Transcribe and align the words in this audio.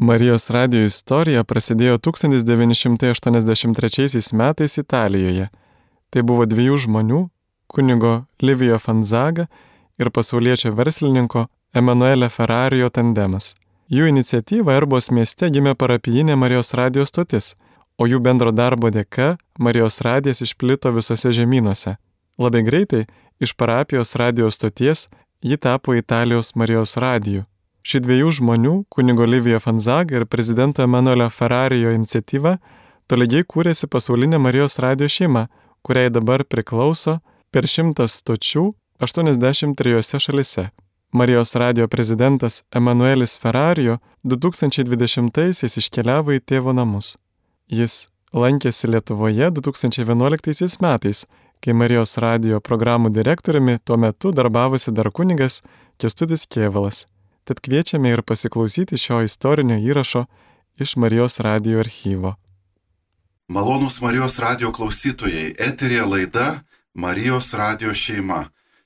Marijos 0.00 0.48
radio 0.50 0.84
istorija 0.88 1.44
prasidėjo 1.44 1.98
1983 1.98 4.32
metais 4.32 4.78
Italijoje. 4.80 5.48
Tai 6.10 6.22
buvo 6.24 6.46
dviejų 6.48 6.76
žmonių- 6.86 7.28
kunigo 7.72 8.24
Livijo 8.40 8.78
Fanzaga 8.78 9.46
ir 9.98 10.10
pasaulietčio 10.10 10.72
verslininko 10.72 11.46
Emanuelė 11.74 12.28
Ferrarijo 12.30 12.88
tandemas. 12.88 13.54
Jų 13.90 14.08
iniciatyva 14.08 14.72
Erbos 14.72 15.10
mieste 15.10 15.50
gimė 15.50 15.74
parapijinė 15.74 16.36
Marijos 16.36 16.74
radijos 16.74 17.08
stotis, 17.08 17.54
o 17.98 18.06
jų 18.06 18.20
bendro 18.20 18.52
darbo 18.52 18.90
dėka 18.90 19.38
Marijos 19.58 20.00
radijas 20.00 20.40
išplito 20.40 20.92
visose 20.92 21.32
žemynuose. 21.32 21.96
Labai 22.38 22.62
greitai 22.62 23.06
iš 23.40 23.52
parapijos 23.52 24.16
radijos 24.16 24.54
stoties 24.54 25.08
ji 25.44 25.56
tapo 25.56 25.94
Italijos 25.94 26.54
Marijos 26.54 26.96
radiju. 26.96 27.49
Ši 27.80 28.02
dviejų 28.04 28.34
žmonių, 28.40 28.74
kunigo 28.92 29.24
Livija 29.24 29.60
Fanzaga 29.62 30.18
ir 30.18 30.26
prezidento 30.28 30.84
Emanuelio 30.84 31.30
Ferrarijo 31.32 31.94
iniciatyva, 31.96 32.58
tolygiai 33.08 33.46
kūrėsi 33.48 33.88
pasaulinė 33.88 34.38
Marijos 34.38 34.76
radio 34.84 35.08
šeima, 35.08 35.46
kuriai 35.82 36.12
dabar 36.12 36.44
priklauso 36.44 37.18
per 37.50 37.66
šimtas 37.66 38.20
stočių 38.20 38.68
83 39.00 40.20
šalise. 40.20 40.68
Marijos 41.12 41.56
radio 41.56 41.88
prezidentas 41.88 42.62
Emanuelis 42.70 43.38
Ferrarijo 43.40 43.96
2020-aisiais 44.28 45.78
iškeliavo 45.80 46.36
į 46.36 46.42
tėvo 46.46 46.74
namus. 46.76 47.16
Jis 47.66 48.10
lankėsi 48.32 48.90
Lietuvoje 48.92 49.48
2011 49.56 50.78
metais, 50.84 51.24
kai 51.64 51.74
Marijos 51.74 52.18
radio 52.22 52.60
programų 52.60 53.10
direktoriumi 53.10 53.80
tuo 53.84 53.96
metu 53.96 54.30
darbavosi 54.36 54.92
dar 54.92 55.10
kunigas 55.10 55.62
Kestudis 55.98 56.46
Kievalas. 56.46 57.06
Tad 57.50 57.58
kviečiame 57.60 58.12
ir 58.14 58.20
pasiklausyti 58.22 58.94
šio 58.94 59.24
istorinio 59.26 59.74
įrašo 59.74 60.20
iš 60.78 60.92
Marijos 61.02 61.40
radio 61.42 61.80
archyvo. 61.82 62.36
Malonus 63.48 63.96
Marijos 64.00 64.38
radio 64.38 64.70
klausytojai, 64.72 65.56
eterija 65.58 66.04
laida 66.06 66.60
Marijos 66.94 67.48
radio 67.58 67.94
šeima. 67.94 68.44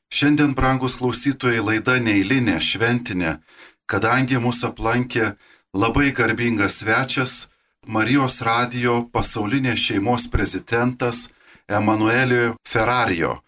Šiandien, 0.08 0.54
brangus 0.56 0.96
klausytojai, 0.96 1.60
laida 1.60 1.98
neįlinė, 2.06 2.56
šventinė, 2.56 3.34
kadangi 3.84 4.40
mūsų 4.40 4.70
aplankė 4.70 5.34
labai 5.76 6.14
garbingas 6.16 6.80
svečias, 6.80 7.34
Marijos 7.86 8.40
radio 8.48 9.02
pasaulinės 9.12 9.84
šeimos 9.90 10.24
prezidentas 10.32 11.26
Emanuelio 11.68 12.56
Ferrarijo. 12.64 13.42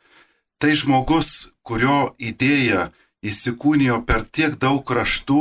Tai 0.60 0.76
žmogus, 0.76 1.54
kurio 1.64 2.12
idėja 2.20 2.90
įsikūnijo 3.30 4.00
per 4.08 4.24
tiek 4.24 4.56
daug 4.60 4.82
kraštų 4.86 5.40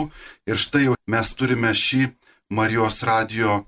ir 0.50 0.62
štai 0.62 0.88
jau 0.88 0.96
mes 1.12 1.32
turime 1.38 1.74
šį 1.74 2.10
Marijos 2.50 3.02
radio 3.04 3.64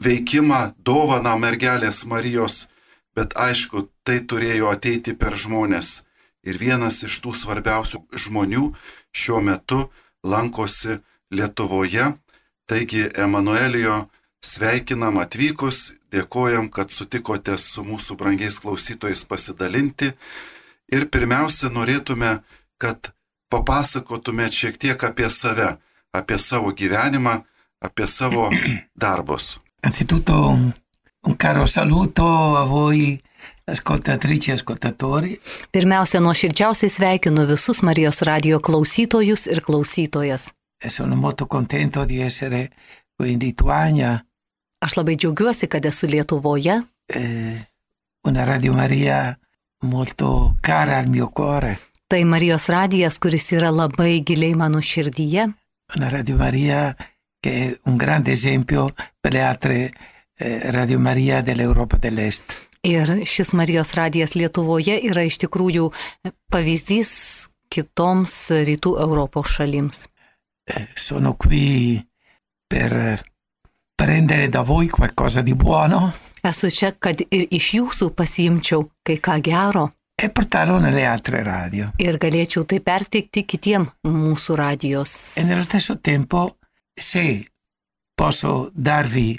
veikimą, 0.00 0.74
dovaną 0.78 1.36
mergelės 1.38 2.04
Marijos, 2.06 2.68
bet 3.16 3.36
aišku, 3.36 3.88
tai 4.04 4.20
turėjo 4.24 4.70
ateiti 4.72 5.14
per 5.16 5.36
žmonės. 5.36 6.02
Ir 6.44 6.56
vienas 6.56 7.02
iš 7.04 7.20
tų 7.20 7.34
svarbiausių 7.36 8.06
žmonių 8.16 8.70
šiuo 9.12 9.40
metu 9.44 9.90
lankosi 10.24 11.00
Lietuvoje. 11.30 12.14
Taigi, 12.66 13.04
Emanuelijo, 13.14 14.06
sveikinam 14.40 15.20
atvykus, 15.20 15.94
dėkojam, 16.12 16.70
kad 16.72 16.92
sutikote 16.94 17.58
su 17.58 17.84
mūsų 17.84 18.16
brangiais 18.16 18.60
klausytojais 18.62 19.24
pasidalinti. 19.28 20.14
Ir 20.90 21.06
pirmiausia, 21.12 21.68
norėtume, 21.70 22.40
kad 22.80 23.12
papasakotumėt 23.50 24.54
šiek 24.54 24.78
tiek 24.78 25.02
apie 25.04 25.28
save, 25.30 25.76
apie 26.14 26.38
savo 26.38 26.72
gyvenimą, 26.72 27.40
apie 27.82 28.06
savo 28.06 28.48
darbus. 29.04 29.58
Anzitutto 29.82 30.36
un, 30.50 30.72
caro 31.36 31.66
saluto 31.66 32.56
a 32.56 32.64
voi 32.64 33.20
ascoltatrici 33.70 34.50
e 34.50 34.54
ascoltatori. 34.54 35.38
Pirmiausia, 35.70 36.20
nuoširdžiausiai 36.20 36.90
sveikinu 36.90 37.46
visus 37.46 37.82
Marijos 37.86 38.22
radio 38.26 38.60
klausytojus 38.60 39.46
ir 39.46 39.62
klausytojas. 39.62 40.50
E 40.82 40.88
sono 40.88 41.14
molto 41.14 41.46
contento 41.46 42.04
di 42.04 42.20
essere 42.20 42.70
qui 43.16 43.32
in 43.32 43.38
Lituania, 43.38 44.24
Aš 44.80 44.94
labai 44.96 45.14
džiaugiuosi, 45.16 45.66
kad 45.68 45.84
esu 45.84 46.06
Lietuvoje. 46.06 46.82
eh, 47.12 47.60
una 48.24 48.44
Radio 48.44 48.72
Maria 48.72 49.38
molto 49.84 50.56
cara 50.60 50.96
al 50.96 51.06
mio 51.08 51.28
cuore, 51.28 51.78
Tai 52.10 52.24
Marijos 52.24 52.64
radijas, 52.68 53.20
kuris 53.22 53.52
yra 53.54 53.68
labai 53.70 54.24
giliai 54.26 54.54
mano 54.58 54.80
širdyje. 54.82 55.44
una 55.96 56.08
Radio 56.08 56.36
Maria 56.36 56.96
che 57.40 57.50
è 57.52 57.78
un 57.84 57.96
grande 57.96 58.32
esempio 58.32 58.94
per 59.20 59.32
le 59.32 59.42
altre 59.42 59.92
eh, 60.34 60.70
Radio 60.72 60.98
Maria 60.98 61.40
dell'Europa 61.40 61.96
dell'Est. 61.96 62.44
Ir 62.82 63.22
šis 63.24 63.52
Marijos 63.52 63.94
radijas 63.94 64.34
Lietuvoje 64.34 64.98
yra 65.06 65.22
iš 65.22 65.38
tikrųjų 65.38 65.92
pavyzdys 66.50 67.12
kitoms 67.70 68.34
rytų 68.50 68.96
Europos 69.06 69.54
šalims. 69.54 70.08
Eh, 70.66 70.88
sono 70.94 71.36
qui 71.36 72.04
per 72.66 73.22
prendere 73.94 74.48
da 74.48 74.62
voi 74.62 74.88
qualcosa 74.88 75.42
di 75.42 75.54
buono 75.54 76.10
Esu 76.42 76.70
čia, 76.72 76.90
kad 76.98 77.20
ir 77.20 77.46
iš 77.52 77.74
jūsų 77.76 78.14
pasiimčiau 78.16 78.88
kai 79.04 79.20
ką 79.22 79.38
gero 79.44 79.90
e 80.22 80.28
portarlo 80.28 80.78
nelle 80.78 81.06
altre 81.06 81.42
radio. 81.42 81.92
ir 81.96 82.18
galėčiau 82.20 82.66
tai 82.68 82.80
perteikti 82.84 83.46
kitiem 83.48 83.86
mūsų 84.04 84.56
radijos. 84.56 85.36
E 85.36 85.44
nello 85.44 85.62
stesso 85.62 85.98
tempo, 85.98 86.58
se 86.92 87.46
posso 88.14 88.70
darvi 88.74 89.38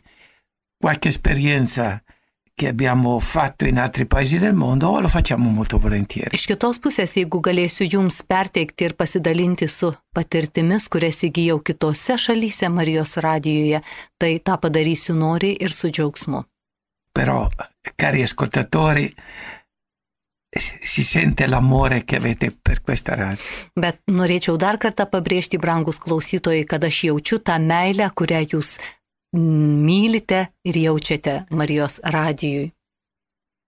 qualche 0.78 1.10
esperienza 1.10 2.02
che 2.54 2.68
abbiamo 2.68 3.20
fatto 3.20 3.66
in 3.66 3.78
altri 3.78 4.06
paesi 4.06 4.40
del 4.40 4.54
mondo, 4.54 5.00
lo 5.00 5.08
facciamo 5.08 5.50
molto 5.50 5.78
volentieri. 5.78 6.36
Iš 6.36 6.46
kitos 6.50 6.82
pusės, 6.82 7.14
jeigu 7.18 7.40
galėsiu 7.42 7.88
jums 7.90 8.22
perteikti 8.26 8.90
ir 8.90 8.96
pasidalinti 8.98 9.70
su 9.70 9.92
patirtimis, 10.14 10.90
kurias 10.90 11.22
įgyjau 11.26 11.62
kitose 11.62 12.18
šalyse 12.18 12.70
Marijos 12.70 13.18
radijoje, 13.18 13.82
tai 14.18 14.40
tą 14.42 14.58
padarysiu 14.62 15.16
noriai 15.18 15.58
ir 15.62 15.74
su 15.74 15.90
džiaugsmu. 15.90 16.44
Però, 17.14 17.50
cari 17.98 18.22
ascoltatori, 18.24 19.10
si 20.60 21.04
sente 21.04 21.48
l'amore 21.48 22.04
che 22.04 22.18
avete 22.18 22.52
per 22.52 22.82
questa 22.82 23.16
radio. 23.16 23.44
Bet 23.74 24.02
norėčiau 24.12 24.58
dar 24.60 24.78
kartą 24.78 25.08
pabrėžti, 25.08 25.58
brangus 25.58 26.00
klausytojai, 26.04 26.66
kad 26.68 26.84
aš 26.84 27.06
jaučiu 27.08 27.40
tą 27.40 27.56
meilę, 27.64 28.10
kurią 28.12 28.44
jūs 28.52 28.76
mylite 29.38 30.52
ir 30.68 30.78
jaučiate 30.78 31.46
Marijos 31.56 32.00
radijui. 32.04 32.72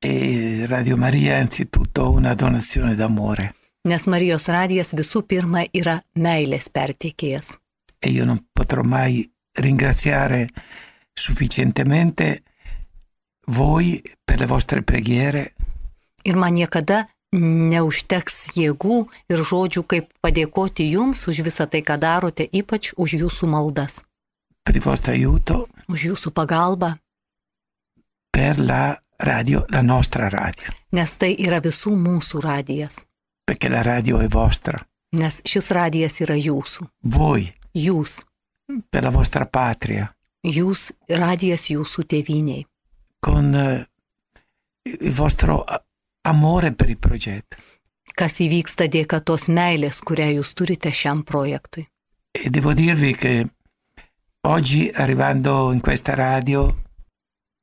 E 0.04 0.66
Radio 0.68 0.98
Maria 0.98 1.38
è 1.38 1.40
anzitutto 1.40 2.12
una 2.12 2.34
donazione 2.34 2.96
d'amore. 2.96 3.54
Nes 3.88 4.04
Marijos 4.08 4.50
radijas 4.52 4.92
visų 4.96 5.24
pirma 5.28 5.64
yra 5.72 6.02
meilės 6.20 6.68
perteikėjas. 6.68 7.54
E 8.00 8.12
io 8.12 8.26
non 8.26 8.42
potrò 8.52 8.84
mai 8.84 9.24
ringraziare 9.54 10.50
sufficientemente 11.14 12.44
voi 13.48 14.02
per 14.24 14.40
le 14.40 14.46
vostre 14.46 14.84
preghiere, 14.84 15.54
Ir 16.26 16.36
man 16.40 16.54
niekada 16.56 17.08
neužteks 17.34 18.54
jėgų 18.56 18.98
ir 19.30 19.42
žodžių, 19.44 19.84
kaip 19.90 20.10
padėkoti 20.24 20.86
jums 20.92 21.26
už 21.28 21.42
visą 21.48 21.66
tai, 21.68 21.82
ką 21.82 21.98
darote, 22.00 22.46
ypač 22.46 22.94
už 22.96 23.18
jūsų 23.24 23.50
maldas, 23.50 24.02
už 25.90 26.00
jūsų 26.10 26.32
pagalbą, 26.32 26.94
per 28.32 28.60
la 28.60 28.98
radio, 29.20 29.66
la 29.70 29.82
nostra 29.82 30.30
radio, 30.30 30.72
nes 30.92 31.18
tai 31.18 31.34
yra 31.38 31.60
visų 31.62 31.96
mūsų 31.98 32.42
radijas. 32.42 33.04
perché 33.46 33.70
la 33.70 33.82
radio 33.82 34.20
è 34.22 34.28
vostra. 34.30 34.80
Nes 35.14 35.42
šis 35.46 35.72
radijas 35.72 36.22
yra 36.22 36.34
jūsų. 36.36 36.88
Voi, 37.04 37.54
Jūs. 37.76 38.24
per 38.90 39.04
la 39.04 39.10
vostra 39.12 39.46
patria, 39.46 40.14
Jūs 40.44 40.92
radijas 41.10 41.70
jūsų 41.70 42.04
tėviniai. 42.08 42.66
con 43.20 43.56
eh, 43.56 43.86
il 44.86 45.12
vostro 45.12 45.66
amore 46.24 46.74
per 46.74 46.90
il 46.90 46.98
progetto. 46.98 47.58
Kas 48.14 48.40
įvyksta 48.44 48.88
dėka 48.92 49.22
tos 49.26 49.48
meilės, 49.50 50.02
kurią 50.06 50.30
jūs 50.38 50.54
turite 50.54 50.92
šiam 50.92 51.24
projektui. 51.24 51.88
E 52.34 52.50
devo 52.50 52.74
dirvi 52.74 53.14
che 53.14 53.34
oggi 54.48 54.90
arrivando 54.94 55.72
in 55.72 55.80
questa 55.80 56.14
radio 56.14 56.84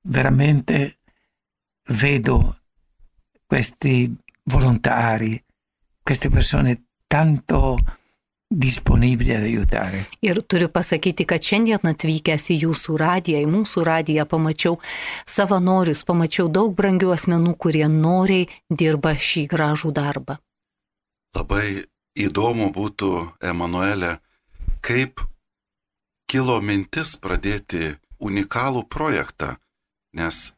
veramente 0.08 0.98
vedo 1.88 2.60
questi 3.46 4.10
volontari, 4.44 5.42
queste 6.02 6.28
persone 6.28 6.86
tanto 7.06 7.76
disponibili 8.50 9.34
ad 9.34 9.42
aiutare. 9.42 10.04
Ir 10.20 10.42
turiu 10.42 10.68
pasakyti, 10.68 11.24
kad 11.24 11.44
šiandien 11.46 11.86
atvykęs 11.86 12.50
į 12.50 12.56
jūsų 12.64 12.96
radiją, 12.98 13.42
į 13.44 13.48
mūsų 13.50 13.84
radiją, 13.86 14.26
pamačiau 14.26 14.80
savanorius, 15.26 16.02
pamačiau 16.04 16.48
daug 16.50 16.74
brangių 16.74 17.12
asmenų, 17.14 17.54
kurie 17.54 17.86
noriai 17.86 18.48
dirba 18.68 19.14
šį 19.14 19.46
gražų 19.54 19.92
darbą. 19.94 20.40
Labai 21.36 21.86
įdomu 22.18 22.72
būtų, 22.74 23.12
Emanuelė, 23.38 24.18
kaip 24.82 25.22
kilo 26.26 26.58
mintis 26.60 27.14
pradėti 27.22 27.94
unikalų 28.18 28.82
projektą, 28.90 29.56
nes, 30.18 30.50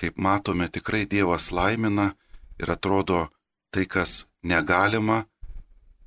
kaip 0.00 0.16
matome, 0.16 0.68
tikrai 0.72 1.04
Dievas 1.04 1.52
laimina 1.52 2.14
ir 2.56 2.72
atrodo 2.72 3.28
tai, 3.68 3.84
kas 3.84 4.24
negalima, 4.42 5.26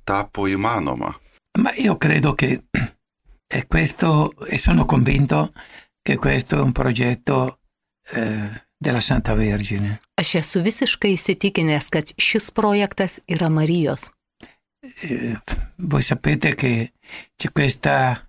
tapo 0.04 0.48
įmanoma. 0.50 1.14
Ma 1.58 1.72
io 1.74 1.96
credo 1.96 2.34
che 2.34 2.64
e 3.46 3.66
questo, 3.66 4.34
e 4.46 4.58
sono 4.58 4.84
convinto 4.84 5.52
che 6.02 6.16
questo 6.16 6.56
è 6.56 6.60
un 6.60 6.72
progetto 6.72 7.60
eh, 8.12 8.66
della 8.76 9.00
Santa 9.00 9.34
Vergine. 9.34 10.00
Aš 10.14 10.34
esu 10.38 10.62
visiškai 10.62 11.14
įsitikinęs, 11.16 11.88
kad 11.90 12.12
šis 12.14 12.50
projektas 12.54 13.18
yra 13.26 13.48
Marijos. 13.48 14.10
Eh, 15.02 15.34
voi 15.76 16.02
sapete 16.02 16.54
che 16.54 16.92
c'è 17.34 17.50
questa 17.50 18.22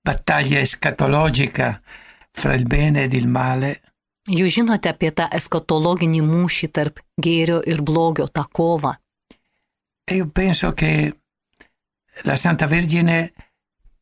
battaglia 0.00 0.60
escatologica 0.60 1.82
fra 2.30 2.54
il 2.54 2.64
bene 2.66 3.02
ed 3.02 3.12
il 3.12 3.26
male 3.26 3.80
Jūs 4.30 4.52
žinote 4.60 4.86
apie 4.92 5.10
tą 5.10 5.26
eskatologinį 5.32 6.20
mūšį 6.22 6.68
tarp 6.70 7.00
gėrio 7.18 7.58
ir 7.66 7.80
blogio, 7.82 8.28
tą 8.28 8.44
kovą. 8.46 8.94
e 10.10 10.14
io 10.16 10.28
penso 10.28 10.72
che 10.72 11.19
la 12.22 12.36
Santa 12.36 12.66
Vergine 12.66 13.32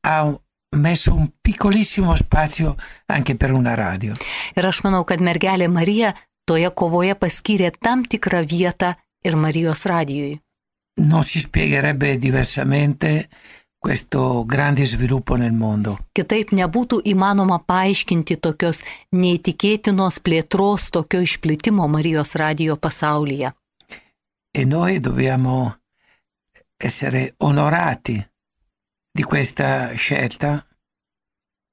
ha 0.00 0.40
messo 0.76 1.14
un 1.14 1.30
piccolissimo 1.40 2.14
spazio 2.14 2.76
anche 3.06 3.36
per 3.36 3.52
una 3.52 3.74
radio. 3.74 4.12
Ir 4.54 4.66
aš 4.66 4.82
manau, 4.84 5.04
kad 5.04 5.20
mergelė 5.20 5.68
Marija 5.68 6.14
toje 6.48 6.70
kovoje 6.70 7.14
paskyrė 7.14 7.72
tam 7.80 8.04
tikrą 8.04 8.44
vietą 8.44 8.94
ir 9.24 9.36
Marijos 9.36 9.84
radijui. 9.86 10.38
Non 10.98 11.22
si 11.22 11.38
spiegherebbe 11.38 12.18
diversamente 12.18 13.28
questo 13.78 14.44
grande 14.44 14.84
sviluppo 14.84 15.36
nel 15.36 15.52
mondo. 15.52 15.98
Kitaip 16.12 16.50
nebūtų 16.52 17.00
įmanoma 17.06 17.60
paaiškinti 17.62 18.36
tokios 18.42 18.82
neįtikėtinos 19.14 20.18
plėtros, 20.18 20.90
tokio 20.90 21.22
išplitimo 21.22 21.86
Marijos 21.88 22.34
radijo 22.34 22.76
pasaulyje. 22.76 23.54
E 24.50 24.64
noi 24.64 24.98
dobbiamo 24.98 25.77
essere 26.78 27.34
onorati 27.38 28.14
di 29.10 29.22
questa 29.22 29.92
scelta, 29.94 30.64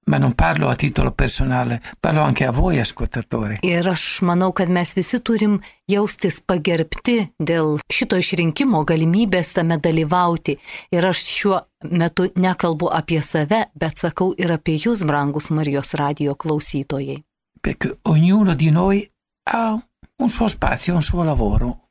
ma 0.08 0.18
non 0.18 0.34
parlo 0.34 0.68
a 0.68 0.76
titolo 0.76 1.12
personale, 1.12 1.82
parlo 2.00 2.22
anche 2.22 2.46
a 2.46 2.52
voi 2.52 2.80
ascoltatori. 2.80 3.58
Ir 3.62 3.88
aš 3.88 4.22
manau, 4.22 4.52
kad 4.54 4.70
mes 4.70 4.94
visi 4.94 5.22
turim 5.22 5.60
jaustis 5.90 6.42
pagerbti 6.42 7.18
dėl 7.38 7.80
šito 7.92 8.18
išrinkimo 8.18 8.84
galimybės 8.84 9.54
tame 9.58 9.78
dalyvauti. 9.78 10.58
Ir 10.94 11.06
aš 11.06 11.24
šiuo 11.38 11.62
metu 11.90 12.30
nekalbu 12.36 12.90
apie 12.90 13.22
save, 13.22 13.68
bet 13.74 14.02
sakau 14.02 14.34
ir 14.38 14.54
apie 14.54 14.78
jūs, 14.82 15.06
brangus 15.06 15.50
Marijos 15.50 15.94
radijo 15.94 16.36
klausytojai. 16.36 17.22
Perché 17.62 17.98
ognuno 18.04 18.54
di 18.54 18.70
noi 18.70 19.10
ha 19.52 19.74
un 20.18 20.30
suo 20.30 20.48
spazio, 20.48 20.94
un 20.96 21.02
suo 21.02 21.24
lavoro. 21.24 21.85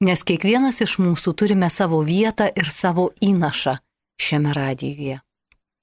Nes 0.00 0.22
kiekvienas 0.24 0.78
iš 0.80 0.94
mūsų 0.96 1.34
turime 1.36 1.68
savo 1.68 1.98
vietą 2.00 2.46
ir 2.56 2.68
savo 2.72 3.10
įnašą 3.20 3.74
šiame 4.16 4.54
radijuje. 4.56 5.18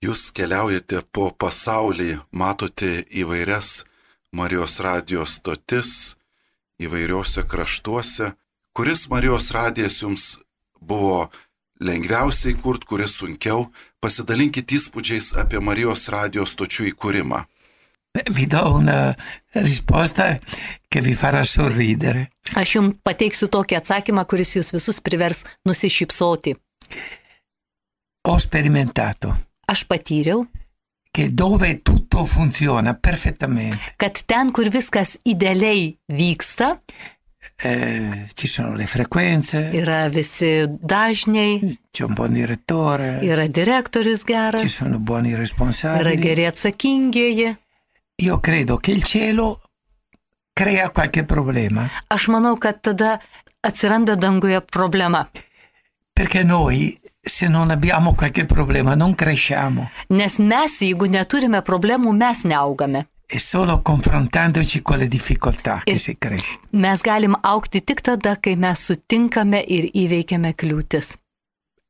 Jūs 0.02 0.32
keliaujate 0.34 1.04
po 1.14 1.28
pasaulį, 1.30 2.16
matote 2.34 3.04
įvairias 3.14 3.84
Marijos 4.34 4.80
radijos 4.82 5.36
stotis 5.38 5.92
įvairiuose 6.82 7.44
kraštuose. 7.46 8.32
Kuris 8.74 9.06
Marijos 9.14 9.52
radijas 9.54 10.02
jums 10.02 10.26
buvo 10.82 11.30
lengviausiai 11.78 12.58
kurt, 12.58 12.90
kuris 12.90 13.20
sunkiau? 13.22 13.68
Pasidalinkite 14.02 14.80
įspūdžiais 14.82 15.36
apie 15.38 15.62
Marijos 15.62 16.10
radijos 16.10 16.58
stočių 16.58 16.90
įkūrimą. 16.96 17.46
Vi 18.32 18.46
do 18.48 18.74
una 18.74 19.16
risposta 19.52 20.40
che 20.88 21.02
vi 21.02 21.14
farà 21.14 21.44
sorridere. 21.44 22.32
Aš 22.56 22.78
jums 22.78 22.96
pateiksiu 23.04 23.50
tokį 23.52 23.78
atsakymą, 23.82 24.26
kuris 24.26 24.56
jūs 24.56 24.72
visus 24.74 25.02
privers 25.02 25.44
nusišypsoti. 25.68 26.56
Ho 28.28 28.38
sperimentato 28.38 29.36
Aš 29.68 29.84
patyriau, 29.84 30.46
che 31.12 31.34
dove 31.34 31.82
tutto 31.82 32.24
funziona 32.24 32.94
perfettamente, 32.94 33.78
kad 33.98 34.22
ten, 34.26 34.52
kur 34.52 34.70
viskas 34.70 35.18
idealiai 35.24 35.98
vyksta, 36.06 36.78
eh, 37.58 38.28
ci 38.34 38.48
sono 38.48 38.76
le 38.76 38.86
frequenze, 38.86 39.70
yra 39.74 40.08
visi 40.08 40.64
dažniai, 40.68 41.80
c'è 41.92 42.06
un 42.06 42.14
buon 42.14 42.32
direttore, 42.32 43.20
yra 43.24 43.46
direktorius 43.48 44.20
ci 44.20 44.26
geras, 44.26 44.64
sono 44.72 45.00
buoni 45.00 45.32
yra 45.32 45.40
responsabili. 45.40 46.18
geri 46.18 46.46
atsakingieji. 46.46 47.58
Io 48.20 48.40
credo 48.40 48.78
che 48.78 48.90
il 48.92 49.04
cielo 49.04 49.62
crea 50.52 50.90
qualche 50.90 51.24
problema 51.24 51.88
Aš 52.08 52.28
manau, 52.28 52.58
kad 52.58 52.80
tada 52.82 53.20
atsiranda 53.62 54.16
danguje 54.16 54.62
problema. 54.62 55.30
perché 56.14 56.44
noi 56.44 57.00
se 57.22 57.48
non 57.48 57.70
abbiamo 57.70 58.16
qualche 58.16 58.46
problema 58.46 58.96
non 58.96 59.14
cresciamo. 59.14 59.92
Nes 60.08 60.38
mes, 60.40 60.80
jeigu 60.80 61.06
neturime 61.06 61.62
problemų, 61.62 62.12
mes 62.12 62.42
neaugame. 62.44 63.08
È 63.28 63.38
solo 63.38 63.82
confrontandoci 63.84 64.82
con 64.82 64.98
le 64.98 65.08
difficoltà 65.08 65.82
che 65.84 65.92
E- 65.92 66.00
si 66.00 66.18
cresce. 66.18 66.58
Mes 66.72 67.02
galim 67.02 67.38
aukti 67.42 67.84
tik 67.84 68.02
tada, 68.02 68.38
kai 68.40 68.56
mes 68.56 68.82
sutinkame 68.84 69.60
ir 69.68 69.92
įveikiame 69.94 70.56
kliūtis. 70.56 71.14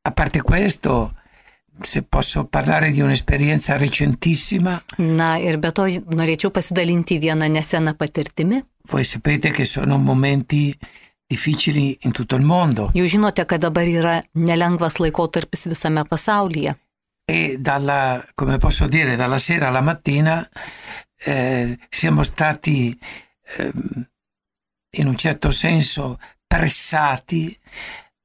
A 0.02 0.10
parte 0.12 0.42
questo, 0.42 1.14
se 1.82 2.02
posso 2.02 2.44
parlare 2.44 2.90
di 2.90 3.00
un'esperienza 3.00 3.76
recentissima, 3.76 4.82
Na 4.98 5.38
ir 5.38 5.58
be 5.58 5.72
to 5.72 5.86
norėčiau 5.86 6.50
pasidalinti 6.50 7.18
vieną 7.18 7.48
neseną 7.48 7.94
patirtimi. 7.94 8.62
voi 8.90 9.04
sapete 9.04 9.50
che 9.50 9.64
sono 9.64 9.98
momenti 9.98 10.74
difficili 11.26 11.96
in 12.02 12.12
tutto 12.12 12.36
il 12.36 12.42
mondo 12.42 12.90
Jūs 12.94 13.10
žinote, 13.12 13.44
kad 13.46 13.60
dabar 13.60 13.86
yra 13.86 14.22
nelengvas 14.34 14.96
laikotarpis 14.98 15.66
visame 15.68 16.04
pasaulyje. 16.04 16.74
e 17.30 17.58
dalla, 17.60 18.24
come 18.34 18.56
posso 18.56 18.86
dire, 18.86 19.14
dalla 19.16 19.36
sera 19.38 19.68
alla 19.68 19.82
mattina 19.82 20.48
eh, 21.26 21.78
siamo 21.90 22.22
stati 22.22 22.98
ehm, 23.56 24.08
in 24.96 25.06
un 25.06 25.16
certo 25.16 25.50
senso 25.50 26.18
pressati 26.46 27.54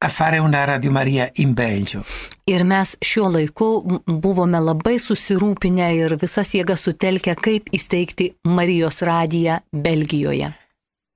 a 0.03 0.09
fare 0.09 0.37
una 0.37 0.65
Radio 0.65 0.91
Maria 0.91 1.29
in 1.35 1.53
Belgio. 1.53 2.03
Ir 2.43 2.63
mes 2.67 2.97
šiuo 2.99 3.29
laiku 3.31 3.67
buvome 4.03 4.59
labai 4.59 4.97
susirūpinę 4.99 5.85
ir 5.95 6.17
visas 6.19 6.51
jėgas 6.51 6.83
sutelkę, 6.83 7.37
kaip 7.39 7.69
įsteigti 7.71 8.33
Marijos 8.51 8.99
radiją 9.07 9.61
Belgijoje. 9.71 10.49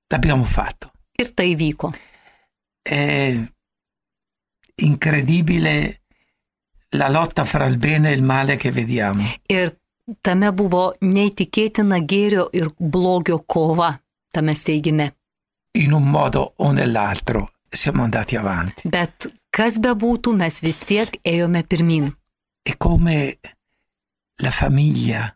L'abbiamo 0.08 0.44
fatto. 0.44 0.92
Ir 1.20 1.34
tai 1.34 1.54
vyko. 1.54 1.92
È 2.82 3.36
incredibile 4.76 6.00
la 6.96 7.10
lotta 7.10 7.44
fra 7.44 7.66
il 7.66 7.76
bene 7.76 8.10
e 8.10 8.14
il 8.14 8.22
male 8.22 8.56
che 8.56 8.70
vediamo. 8.70 9.28
Ir 9.46 9.76
tame 10.22 10.48
buvo 10.52 10.94
neįtikėtina 11.00 12.00
gėrio 12.08 12.48
ir 12.52 12.72
blogio 12.78 13.42
kova 13.44 13.92
tame 14.32 14.54
steigime. 14.54 15.12
In 15.76 15.92
un 15.92 16.08
modo 16.08 16.54
o 16.56 16.72
nell'altro 16.72 17.50
siamo 17.68 18.02
andati 18.02 18.36
avanti. 18.36 18.88
Bet 18.88 19.28
kas 19.50 19.78
bebūtų, 19.82 20.34
mes 20.36 20.60
vis 20.62 20.82
tiek 20.86 21.20
ėjome 21.22 21.64
pirmin. 21.64 22.08
È 22.62 22.76
come 22.76 23.38
la 24.42 24.50
famiglia 24.50 25.32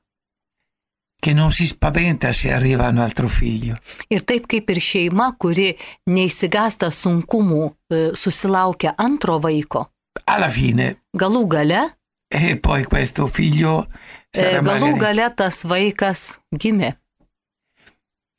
che 1.23 1.33
non 1.33 1.53
si 1.53 1.67
spaventa 1.67 2.33
se 2.33 2.53
arriva 2.53 2.89
un 2.89 2.99
altro 2.99 3.29
figlio. 3.29 3.77
Ir 4.09 4.25
taip 4.27 4.49
kaip 4.51 4.69
ir 4.75 4.81
šeima, 4.83 5.29
kuri 5.39 5.71
neįsigasta 6.11 6.91
sunkumų, 6.91 7.67
e, 7.89 8.01
susilaukia 8.19 8.97
antro 8.99 9.39
vaiko, 9.39 9.87
Alla 10.25 10.49
fine, 10.49 11.03
galų 11.17 11.47
gale, 11.49 11.83
e 12.29 12.57
poi 12.61 12.85
questo 12.85 13.27
figlio 13.27 13.87
e, 14.31 14.61
galų 14.61 14.93
magari... 14.93 15.01
gale 15.01 15.29
tas 15.37 15.63
vaikas 15.65 16.41
gimė. 16.53 16.97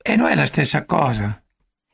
E 0.03 0.15
noi 0.15 0.31
è 0.31 0.35
la 0.35 0.45
stessa 0.45 0.85
cosa. 0.85 1.42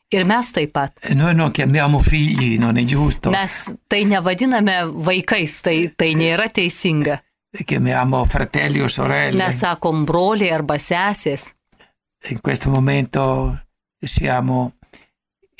Ir 0.10 0.25
mes 0.25 0.48
taip 0.51 0.72
pat. 0.74 0.98
E 1.06 1.13
noi 1.13 1.36
non 1.36 1.51
chiamiamo 1.51 2.00
figli, 2.00 2.58
non 2.58 2.78
è 2.78 2.84
giusto. 2.84 3.30
Mes 3.30 3.75
tai 3.88 4.06
nevadiname 4.06 4.82
vaikais, 4.89 5.60
tai, 5.62 5.94
tai 5.96 6.16
nėra 6.18 6.50
teisinga. 6.50 7.20
Chiamiamo 7.50 8.24
fratelli 8.25 8.82
o 8.82 8.88
sorelle. 8.88 9.38
Mes 9.38 9.62
sakom 9.62 10.06
broliai 10.06 10.50
arba 10.54 10.80
sesės. 10.82 11.51
In 12.30 12.42
questo 12.42 12.70
momento 12.70 13.62
siamo 14.01 14.74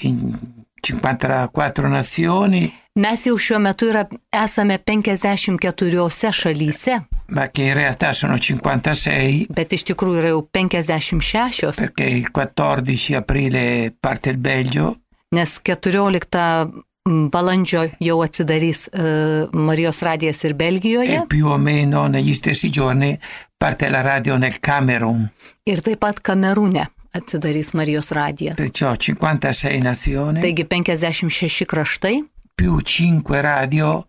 in 0.02 0.59
54 0.80 1.88
nazioni, 1.88 2.72
Mes 3.00 3.22
jau 3.24 3.38
šiuo 3.40 3.60
metu 3.64 3.88
yra, 3.88 4.02
esame 4.36 4.76
54 4.84 6.32
šalyse, 6.36 6.98
ma 7.28 7.48
che 7.48 7.62
in 7.64 7.74
realtà 7.74 8.12
sono 8.14 8.36
56 8.38 9.46
bet 9.56 9.72
iš 9.72 9.86
tikrųjų 9.88 10.20
yra 10.20 10.32
jau 10.34 10.42
56, 10.52 11.70
perché 11.80 12.04
il 12.04 12.28
14 12.32 13.16
aprile 13.16 13.94
parte 14.00 14.32
il 14.32 14.38
Belgio, 14.38 14.96
nes 15.30 15.60
14 15.62 16.84
balandžio 17.32 17.86
jau 18.00 18.20
atsidarys 18.22 18.88
e, 18.92 19.48
Marijos 19.54 20.02
radijas 20.02 20.44
ir 20.44 20.54
Belgijoje. 20.56 21.16
e 21.16 21.26
più 21.28 21.48
o 21.48 21.58
meno 21.58 22.08
negli 22.08 22.34
stessi 22.34 22.70
giorni 22.70 23.18
parte 23.58 23.90
la 23.90 24.02
radio 24.02 24.36
nel 24.38 24.60
Camerun. 24.60 25.30
Ir 25.64 25.82
taip 25.82 26.00
pat 26.00 26.20
Kamerūne 26.22 26.90
atsidarys 27.12 27.74
Marijos 27.74 28.12
radijas. 28.12 28.56
Perciò 28.58 28.96
56 28.96 29.82
nazioni 29.82 30.40
Taigi 30.42 30.66
56 30.68 31.66
kraštai 31.66 32.30
più 32.56 32.80
5 32.82 33.42
radio 33.42 34.06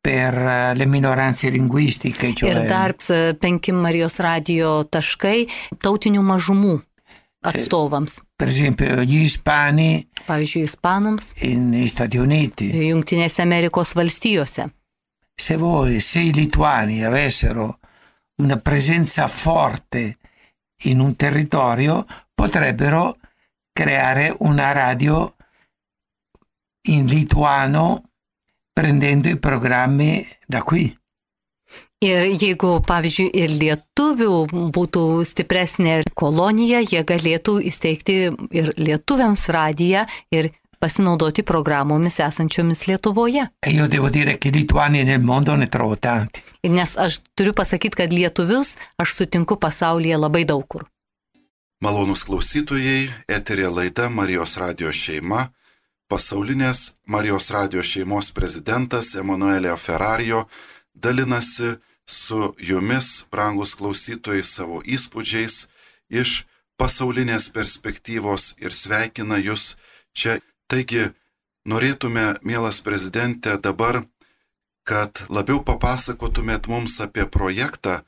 per 0.00 0.34
eh, 0.34 0.74
le 0.74 0.86
minoranze 0.86 1.48
linguistiche, 1.48 2.34
cioè 2.34 2.50
ir 2.50 2.66
dar 2.66 2.94
e, 3.08 3.34
penki 3.38 3.72
Marijos 3.72 4.18
radijo 4.18 4.82
taškai 4.90 5.46
tautinių 5.78 6.22
mažumų 6.26 6.80
atstovams. 7.46 8.18
per 8.36 8.48
esempio 8.48 9.02
gli 9.02 9.22
ispani 9.22 10.08
Pavyzdžiui, 10.26 10.62
ispanams 10.62 11.32
negli 11.40 11.88
Stati 11.88 12.18
Uniti. 12.18 12.70
Junktinėse 12.70 13.42
Amerikos 13.42 13.94
valstijose. 13.94 14.66
Se 15.34 15.56
voi, 15.56 16.00
se 16.00 16.20
i 16.20 16.32
lituani 16.32 17.04
avessero 17.04 17.78
una 18.42 18.56
presenza 18.56 19.28
forte 19.28 20.18
in 20.84 21.00
un 21.00 21.16
territorio, 21.16 22.04
potrebbero 22.34 23.18
creare 23.72 24.34
una 24.40 24.72
radio 24.72 25.34
in 26.88 27.06
lituano 27.06 28.10
prendendo 28.72 29.28
i 29.28 29.38
programmi 29.38 30.26
da 30.46 30.62
qui. 30.62 30.90
Ir 32.02 32.24
jeigu, 32.34 32.80
pavyzdžiui, 32.82 33.28
ir 33.38 33.52
lietuvių 33.60 34.38
būtų 34.74 35.02
stipresnė 35.22 36.00
kolonija, 36.18 36.80
jie 36.82 37.04
galėtų 37.06 37.60
įsteigti 37.70 38.16
ir 38.50 38.72
lietuviams 38.74 39.46
radiją 39.54 40.02
ir 40.34 40.50
pasinaudoti 40.82 41.44
programomis 41.46 42.18
esančiomis 42.20 42.86
Lietuvoje. 42.88 43.46
E 43.66 43.70
io 43.70 43.86
devo 43.86 44.10
dire 44.10 44.38
che 44.38 44.50
lituani 44.50 45.04
nel 45.04 45.22
mondo 45.22 45.54
ne 45.54 45.68
trovo 45.68 45.96
tanti. 45.96 46.42
Ir 46.62 46.70
Nes 46.70 46.96
aš 46.98 47.20
turiu 47.34 47.54
pasakyti, 47.54 47.96
kad 47.96 48.12
lietuvius 48.12 48.76
aš 48.98 49.14
sutinku 49.14 49.56
pasaulyje 49.56 50.18
labai 50.18 50.44
daug 50.44 50.66
kur. 50.66 50.88
Malonus 51.82 52.22
klausytojai, 52.26 53.10
eterė 53.26 53.66
laida 53.66 54.08
Marijos 54.10 54.54
radio 54.58 54.92
šeima, 54.94 55.48
pasaulinės 56.10 56.92
Marijos 57.06 57.50
radio 57.50 57.82
šeimos 57.82 58.30
prezidentas 58.34 59.14
Emanuelio 59.18 59.74
Ferrario 59.76 60.44
dalinasi 60.94 61.74
su 62.06 62.54
jumis, 62.58 63.24
brangus 63.30 63.74
klausytojai, 63.74 64.44
savo 64.44 64.82
įspūdžiais 64.82 65.66
iš 66.22 66.44
pasaulinės 66.78 67.50
perspektyvos 67.54 68.54
ir 68.62 68.74
sveikina 68.74 69.38
jūs 69.42 69.74
čia. 70.14 70.38
Taigi, 70.72 71.10
norėtume, 71.68 72.38
mielas 72.48 72.78
prezidentė, 72.80 73.58
dabar, 73.60 73.98
kad 74.88 75.20
labiau 75.28 75.60
papasakotumėt 75.60 76.64
mums 76.72 76.94
apie 77.04 77.26
projektą, 77.28 77.98